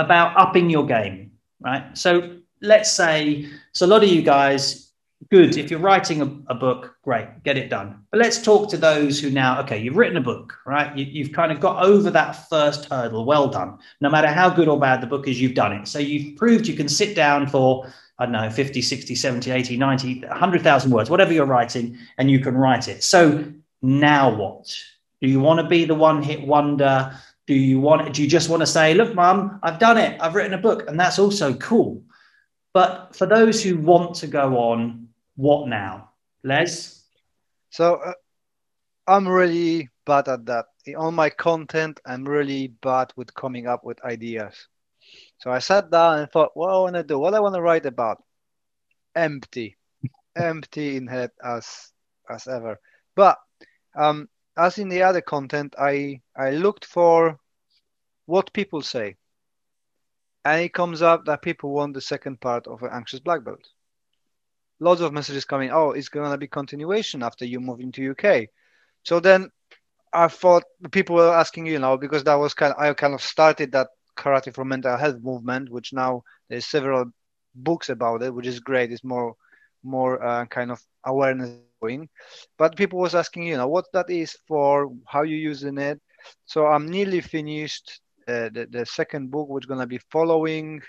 [0.00, 1.96] about upping your game, right?
[1.96, 4.92] So let's say, so a lot of you guys,
[5.30, 5.56] good.
[5.56, 8.04] If you're writing a, a, book, great, get it done.
[8.10, 10.96] But let's talk to those who now, okay, you've written a book, right?
[10.96, 13.24] You, you've kind of got over that first hurdle.
[13.24, 13.78] Well done.
[14.00, 15.88] No matter how good or bad the book is, you've done it.
[15.88, 19.76] So you've proved you can sit down for, I don't know, 50, 60, 70, 80,
[19.76, 23.04] 90, 100,000 words, whatever you're writing, and you can write it.
[23.04, 23.44] So
[23.82, 24.74] now what?
[25.20, 27.14] Do you want to be the one hit wonder?
[27.50, 28.14] Do you want?
[28.14, 30.20] Do you just want to say, "Look, Mum, I've done it.
[30.20, 32.04] I've written a book," and that's also cool.
[32.72, 36.10] But for those who want to go on, what now,
[36.44, 37.02] Les?
[37.70, 38.12] So uh,
[39.08, 40.66] I'm really bad at that.
[40.96, 44.54] On my content, I'm really bad with coming up with ideas.
[45.38, 47.62] So I sat down and thought, what I want to do, what I want to
[47.62, 48.22] write about.
[49.16, 49.76] Empty,
[50.36, 51.90] empty in head as
[52.28, 52.78] as ever.
[53.16, 53.38] But
[53.96, 54.28] um,
[54.60, 57.38] as in the other content, I I looked for
[58.26, 59.16] what people say,
[60.44, 63.64] and it comes up that people want the second part of an anxious black belt.
[64.80, 65.70] Lots of messages coming.
[65.72, 68.48] Oh, it's gonna be continuation after you move into UK.
[69.04, 69.50] So then
[70.12, 73.22] I thought people were asking, you know, because that was kind of, I kind of
[73.22, 77.12] started that karate for mental health movement, which now there's several
[77.54, 78.92] books about it, which is great.
[78.92, 79.36] It's more
[79.82, 81.50] more uh, kind of awareness
[81.80, 82.08] going.
[82.58, 86.00] But people was asking, you know, what that is for, how you using it.
[86.46, 90.82] So I'm nearly finished uh, the, the second book, which is going to be following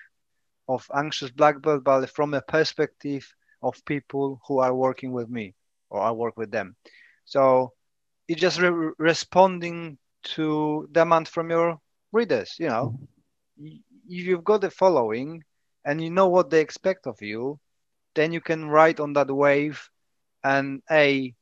[0.68, 3.28] of anxious black belt, but from a perspective
[3.62, 5.54] of people who are working with me
[5.90, 6.76] or I work with them.
[7.26, 7.74] So
[8.28, 11.80] it's just re- responding to demand from your
[12.12, 12.56] readers.
[12.60, 12.96] You know,
[13.60, 13.76] mm-hmm.
[14.08, 15.44] if you've got the following
[15.86, 17.60] and you know what they expect of you,
[18.16, 19.90] then you can ride on that wave
[20.44, 21.34] and a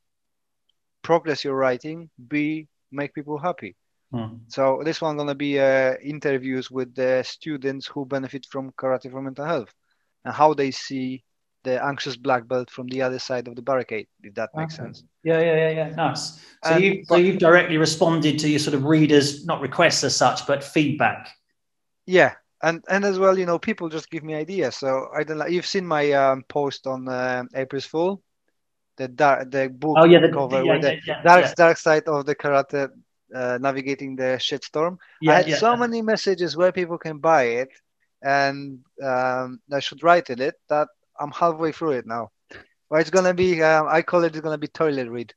[1.02, 2.10] progress your writing.
[2.28, 3.76] B make people happy.
[4.12, 4.38] Hmm.
[4.48, 9.22] so this one gonna be uh, interviews with the students who benefit from karate for
[9.22, 9.72] mental health
[10.24, 11.22] and how they see
[11.62, 14.84] the anxious black belt from the other side of the barricade if that makes okay.
[14.84, 15.04] sense.
[15.22, 15.88] Yeah yeah yeah yeah.
[15.94, 16.44] Nice.
[16.64, 20.44] So you so you've directly responded to your sort of readers not requests as such
[20.44, 21.30] but feedback.
[22.06, 22.34] Yeah.
[22.62, 24.76] And and as well you know people just give me ideas.
[24.76, 28.22] So i don't know you've seen my um, post on uh, april's fool
[29.00, 31.54] the dark the book Oh yeah, the, cover yeah, with the yeah, yeah, dark yeah.
[31.56, 32.90] dark side of the karate
[33.34, 34.98] uh, navigating the shitstorm.
[35.22, 35.56] Yeah, I had yeah.
[35.56, 37.70] so many messages where people can buy it,
[38.22, 42.30] and um, I should write in it that I'm halfway through it now.
[42.90, 43.62] Well, it's gonna be.
[43.62, 44.36] Um, I call it.
[44.36, 45.32] It's gonna be toilet read.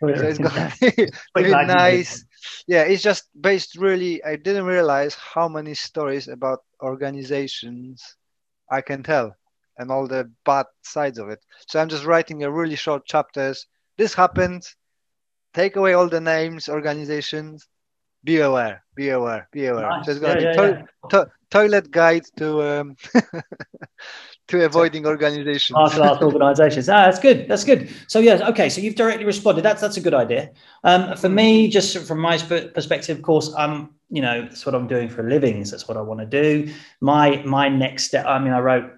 [0.00, 1.82] So it's gonna be really like you did.
[1.82, 2.24] nice.
[2.68, 4.22] Yeah, it's just based really.
[4.22, 8.14] I didn't realize how many stories about organizations
[8.70, 9.34] I can tell
[9.78, 11.40] and all the bad sides of it.
[11.68, 13.66] So I'm just writing a really short chapters.
[13.96, 14.64] This happened.
[15.54, 17.66] Take away all the names, organizations.
[18.24, 18.82] Be aware.
[18.96, 19.48] Be aware.
[19.52, 19.88] Be aware.
[19.88, 20.06] Nice.
[20.06, 22.96] So it's gonna Yeah, be yeah, to- to- toilet guide to um,
[24.48, 25.74] to avoiding organizations.
[25.74, 26.88] martial arts organizations.
[26.88, 27.48] Ah, that's good.
[27.48, 27.88] That's good.
[28.06, 28.68] So yeah, okay.
[28.68, 29.62] So you've directly responded.
[29.62, 30.50] That's that's a good idea.
[30.84, 34.86] Um, for me, just from my perspective, of course, I'm you know that's what I'm
[34.88, 35.64] doing for a living.
[35.64, 36.72] So that's what I want to do.
[37.00, 38.26] My my next step.
[38.26, 38.90] I mean, I wrote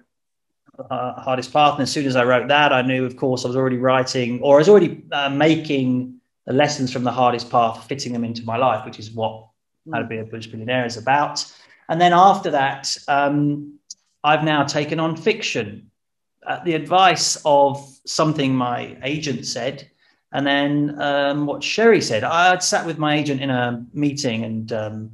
[0.89, 3.47] uh, hardest path, and as soon as I wrote that, I knew, of course, I
[3.47, 7.87] was already writing or I was already uh, making the lessons from the hardest path,
[7.87, 9.47] fitting them into my life, which is what
[9.91, 11.45] how to be a Buddhist Millionaire is about.
[11.89, 13.79] And then after that, um,
[14.23, 15.91] I've now taken on fiction
[16.47, 19.89] at the advice of something my agent said,
[20.31, 22.23] and then um, what Sherry said.
[22.23, 25.11] I had sat with my agent in a meeting, and um,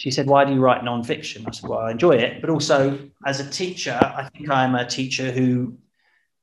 [0.00, 2.98] she said, "Why do you write non-fiction?" I said, "Well, I enjoy it, but also
[3.26, 5.76] as a teacher, I think I'm a teacher who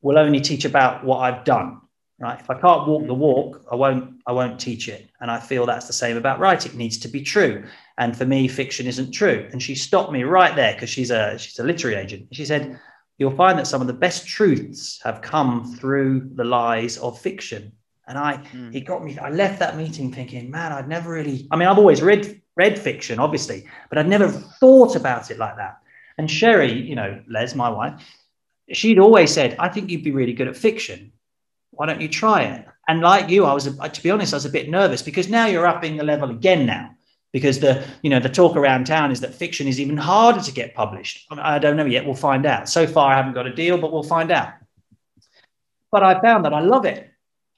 [0.03, 1.81] will only teach about what I've done."
[2.19, 2.39] Right?
[2.39, 4.05] If I can't walk the walk, I won't.
[4.27, 6.73] I won't teach it, and I feel that's the same about writing.
[6.73, 7.63] It needs to be true,
[7.97, 9.47] and for me, fiction isn't true.
[9.51, 12.27] And she stopped me right there because she's a she's a literary agent.
[12.33, 12.79] She said,
[13.17, 17.71] "You'll find that some of the best truths have come through the lies of fiction."
[18.07, 18.73] And I, Mm.
[18.73, 19.17] it got me.
[19.17, 21.47] I left that meeting thinking, man, I'd never really.
[21.51, 25.55] I mean, I've always read read fiction, obviously, but I'd never thought about it like
[25.57, 25.77] that.
[26.17, 27.93] And Sherry, you know, Les, my wife,
[28.71, 31.13] she'd always said, "I think you'd be really good at fiction.
[31.71, 34.45] Why don't you try it?" And like you, I was, to be honest, I was
[34.45, 36.91] a bit nervous because now you're upping the level again now.
[37.33, 40.51] Because the you know the talk around town is that fiction is even harder to
[40.51, 41.27] get published.
[41.29, 42.05] I don't know yet.
[42.05, 42.69] We'll find out.
[42.69, 44.53] So far, I haven't got a deal, but we'll find out.
[45.91, 47.09] But I found that I love it.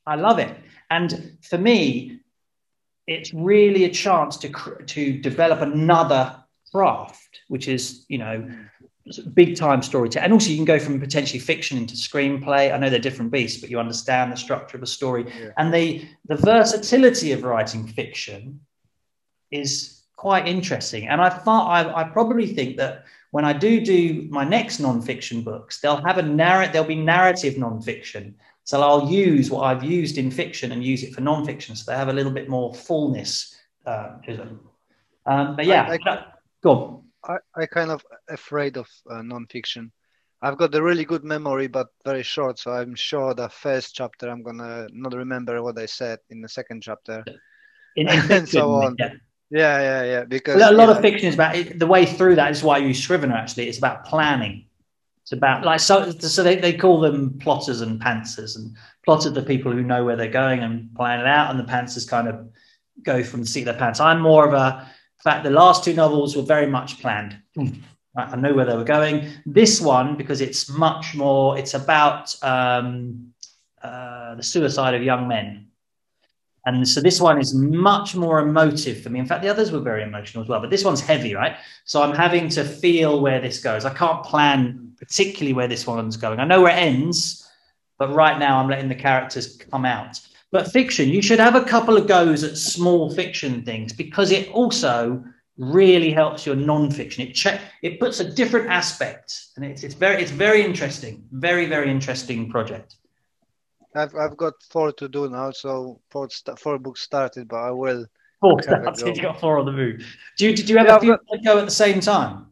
[0.06, 0.56] I love it.
[0.90, 2.19] And for me,
[3.10, 4.50] it's really a chance to
[4.86, 6.36] to develop another
[6.72, 8.48] craft, which is you know
[9.34, 10.26] big time storytelling.
[10.26, 12.72] And also, you can go from potentially fiction into screenplay.
[12.72, 15.50] I know they're different beasts, but you understand the structure of a story Yeah.
[15.58, 18.60] and the the versatility of writing fiction
[19.52, 21.08] is quite interesting.
[21.08, 25.42] And I thought I, I probably think that when I do do my next non-fiction
[25.44, 26.74] books, they'll have a narrative.
[26.74, 28.36] There'll be narrative non-fiction.
[28.70, 31.98] So I'll use what I've used in fiction and use it for non-fiction, so they
[31.98, 34.60] have a little bit more fullness uh, to them.
[35.26, 36.26] Um, but yeah, I-
[36.62, 37.04] go on.
[37.56, 39.92] I, I kind of afraid of uh, non-fiction.
[40.44, 42.60] I've got a really good memory, but very short.
[42.60, 46.48] So I'm sure the first chapter I'm gonna not remember what I said in the
[46.48, 47.26] second chapter.
[47.96, 48.98] In, in And so on.
[49.00, 49.14] yeah.
[49.50, 50.24] Yeah, yeah, yeah.
[50.26, 52.90] Because a lot yeah, of fiction is about the way through that is why you
[52.90, 54.69] use Scrivener actually it's about planning
[55.30, 58.76] it's about like so so they, they call them plotters and pantsers and
[59.06, 61.72] plotters are the people who know where they're going and plan it out and the
[61.72, 62.50] pantsers kind of
[63.04, 65.84] go from the seat of their pants i'm more of a in fact the last
[65.84, 70.18] two novels were very much planned Right, i know where they were going this one
[70.18, 73.32] because it's much more it's about um,
[73.84, 75.68] uh, the suicide of young men
[76.66, 79.20] and so this one is much more emotive for me.
[79.20, 81.56] In fact, the others were very emotional as well, but this one's heavy, right?
[81.86, 83.86] So I'm having to feel where this goes.
[83.86, 86.40] I can't plan particularly where this one's going.
[86.40, 87.50] I know where it ends,
[87.98, 90.20] but right now I'm letting the characters come out.
[90.52, 94.50] But fiction, you should have a couple of goes at small fiction things because it
[94.50, 95.24] also
[95.58, 97.28] really helps your non-fiction.
[97.28, 101.66] It check it puts a different aspect, and it's it's very it's very interesting, very
[101.66, 102.96] very interesting project.
[103.96, 107.72] I've I've got four to do now, so four st- four books started, but I
[107.72, 108.06] will.
[108.42, 110.02] Four started, you got four on the move.
[110.38, 112.48] Do you did you have Yeah, a few got- go at the same time?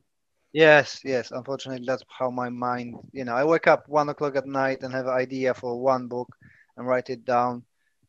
[0.54, 1.32] Yes, yes.
[1.32, 2.96] Unfortunately, that's how my mind.
[3.12, 6.08] You know, I wake up one o'clock at night and have an idea for one
[6.08, 6.30] book
[6.76, 7.64] and write it down.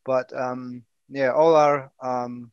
[0.05, 2.51] But um, yeah, all are um,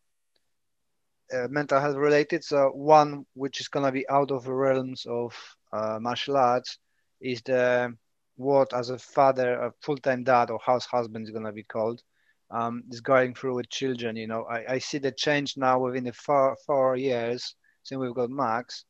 [1.32, 2.44] uh, mental health related.
[2.44, 5.34] So one which is gonna be out of the realms of
[5.72, 6.78] uh, martial arts
[7.20, 7.96] is the
[8.36, 12.02] what as a father, a full-time dad or house husband is gonna be called.
[12.50, 14.14] Um, is going through with children.
[14.14, 18.14] You know, I, I see the change now within the four four years since we've
[18.14, 18.84] got Max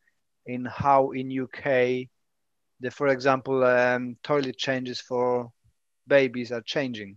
[0.47, 2.09] in how in UK
[2.81, 5.51] the for example um, toilet changes for
[6.07, 7.17] babies are changing.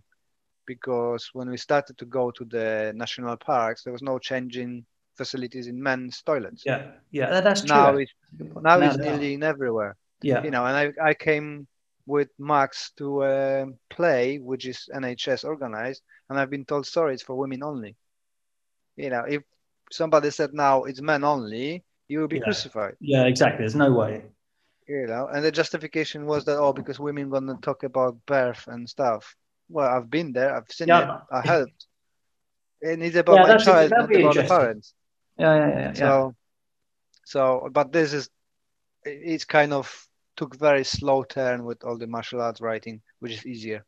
[0.66, 4.84] Because when we started to go to the national parks there was no changing
[5.16, 6.62] facilities in men's toilets.
[6.66, 7.74] Yeah, yeah, that- that's true.
[7.74, 8.12] now it's
[8.62, 9.96] now Now it's nearly in everywhere.
[10.22, 11.66] Yeah, you know and I, I came
[12.06, 17.22] with Max to a play which is NHS organized, and I've been told sorry, it's
[17.22, 17.96] for women only.
[18.96, 19.42] You know, if
[19.90, 22.44] somebody said now it's men only, you will be Yeah.
[22.44, 22.96] crucified.
[23.00, 23.62] Yeah, exactly.
[23.62, 24.24] There's no way.
[24.88, 28.88] You know, and the justification was that oh, because women gonna talk about birth and
[28.88, 29.36] stuff.
[29.68, 31.02] Well, I've been there, I've seen Yeah.
[31.02, 31.86] it, I helped.
[32.82, 34.94] And it's about Yeah, my child, not about the parents.
[35.38, 35.94] Yeah, yeah, yeah.
[35.94, 36.34] So,
[37.24, 38.30] so, but this is,
[39.04, 39.86] it's kind of
[40.36, 43.84] took very slow turn with all the martial arts writing, which is easier.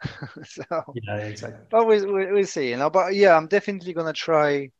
[0.44, 0.64] so,
[0.94, 1.66] yeah, exactly.
[1.70, 2.90] but we, we we see, you know.
[2.90, 4.70] But yeah, I'm definitely gonna try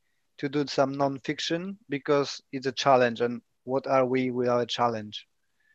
[0.43, 3.21] to do some non-fiction because it's a challenge.
[3.23, 5.27] And what are we without a challenge?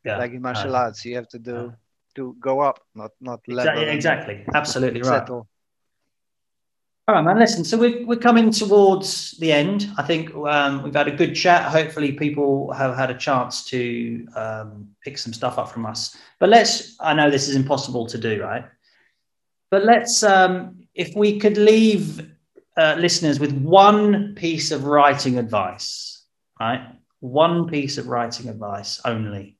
[0.03, 0.17] Yeah.
[0.17, 1.71] Like in martial Uh, arts, you have to do yeah.
[2.15, 3.39] to go up, not not.
[3.47, 4.45] Exactly, and exactly.
[4.53, 5.23] Absolutely right.
[5.23, 5.47] Settle.
[7.07, 7.39] All right, man.
[7.39, 9.87] Listen, so we're, we're coming towards the end.
[9.97, 11.71] I think um, we've had a good chat.
[11.71, 16.17] Hopefully, people have had a chance to um, pick some stuff up from us.
[16.39, 18.65] But let's, I know this is impossible to do, right?
[19.71, 22.27] But let's, um, if we could leave
[22.77, 26.25] uh, listeners with one piece of writing advice,
[26.59, 26.95] right?
[27.19, 29.57] One piece of writing advice only.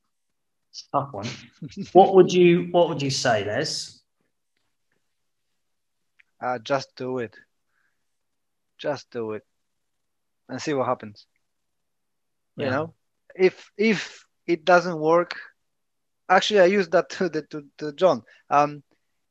[0.70, 1.26] It's a tough one.
[1.92, 4.00] what would you What would you say, Les?
[6.40, 7.34] Uh, just do it.
[8.78, 9.42] Just do it,
[10.48, 11.26] and see what happens.
[12.56, 12.94] You know,
[13.34, 15.36] if if it doesn't work,
[16.28, 18.22] actually, I use that to the to, to John.
[18.50, 18.82] Um,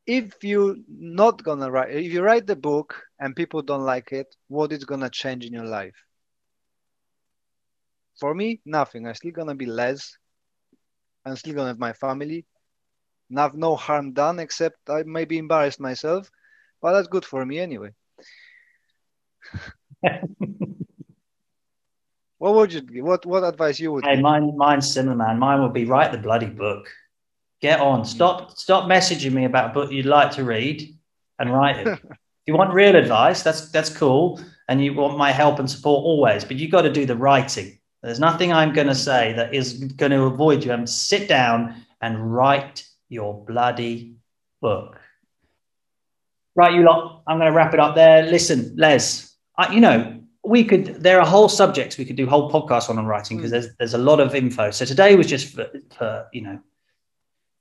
[0.08, 4.36] if you're not gonna write, if you write the book and people don't like it,
[4.48, 5.96] what is gonna change in your life?
[8.20, 9.08] For me, nothing.
[9.08, 10.18] I'm still gonna be Les.
[11.26, 12.46] I'm still gonna have my family.
[13.30, 16.30] Not no harm done, except I maybe embarrassed myself,
[16.82, 17.94] but that's good for me anyway.
[22.40, 23.04] What would you?
[23.04, 24.26] What what advice you would Hey, give?
[24.26, 25.40] mine, mine's similar, man.
[25.40, 26.88] Mine would be write the bloody book.
[27.62, 28.02] Get on.
[28.02, 28.06] Mm.
[28.06, 30.98] Stop, stop messaging me about a book you'd like to read,
[31.40, 31.88] and write it.
[32.04, 36.04] if you want real advice, that's that's cool, and you want my help and support
[36.04, 36.44] always.
[36.44, 37.80] But you've got to do the writing.
[38.04, 40.72] There's nothing I'm going to say that is going to avoid you.
[40.72, 44.16] And sit down and write your bloody
[44.62, 45.00] book.
[46.56, 47.24] Right, you lot.
[47.28, 48.24] I'm going to wrap it up there.
[48.24, 49.36] Listen, Les.
[49.58, 51.02] I, you know, we could.
[51.04, 53.54] There are whole subjects we could do whole podcasts on on writing because mm.
[53.54, 54.72] there's there's a lot of info.
[54.72, 56.60] So today was just for, for you know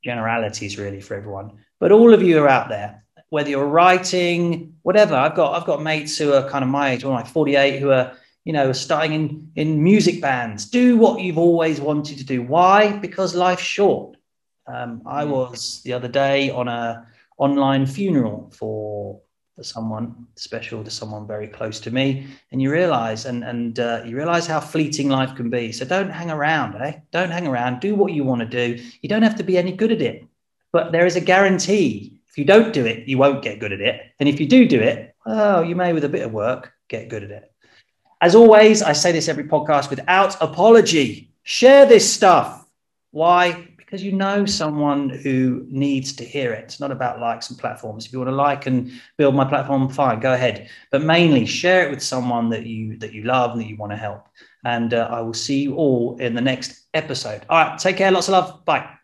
[0.07, 1.51] generalities really for everyone.
[1.81, 5.15] But all of you are out there, whether you're writing, whatever.
[5.15, 7.91] I've got I've got mates who are kind of my age, or like 48, who
[7.91, 10.70] are you know starting in in music bands.
[10.70, 12.43] Do what you've always wanted to do.
[12.43, 12.97] Why?
[12.97, 14.16] Because life's short.
[14.66, 17.07] Um, I was the other day on a
[17.39, 19.20] online funeral for
[19.57, 22.27] for someone special to someone very close to me.
[22.53, 25.73] And you realize and and uh, you realize how fleeting life can be.
[25.73, 26.99] So don't hang around eh?
[27.11, 27.81] Don't hang around.
[27.81, 28.85] Do what you want to do.
[29.01, 30.27] You don't have to be any good at it.
[30.73, 32.20] But there is a guarantee.
[32.28, 34.03] If you don't do it you won't get good at it.
[34.20, 37.09] And if you do do it well you may with a bit of work get
[37.09, 37.51] good at it.
[38.20, 41.33] As always i say this every podcast without apology.
[41.45, 42.69] Share this stuff.
[43.11, 46.65] Why because you know someone who needs to hear it.
[46.65, 48.05] It's not about likes and platforms.
[48.05, 50.69] If you want to like and build my platform, fine, go ahead.
[50.91, 53.93] But mainly share it with someone that you that you love and that you want
[53.93, 54.27] to help.
[54.65, 57.47] And uh, I will see you all in the next episode.
[57.49, 58.11] All right, take care.
[58.11, 58.65] Lots of love.
[58.65, 58.95] Bye.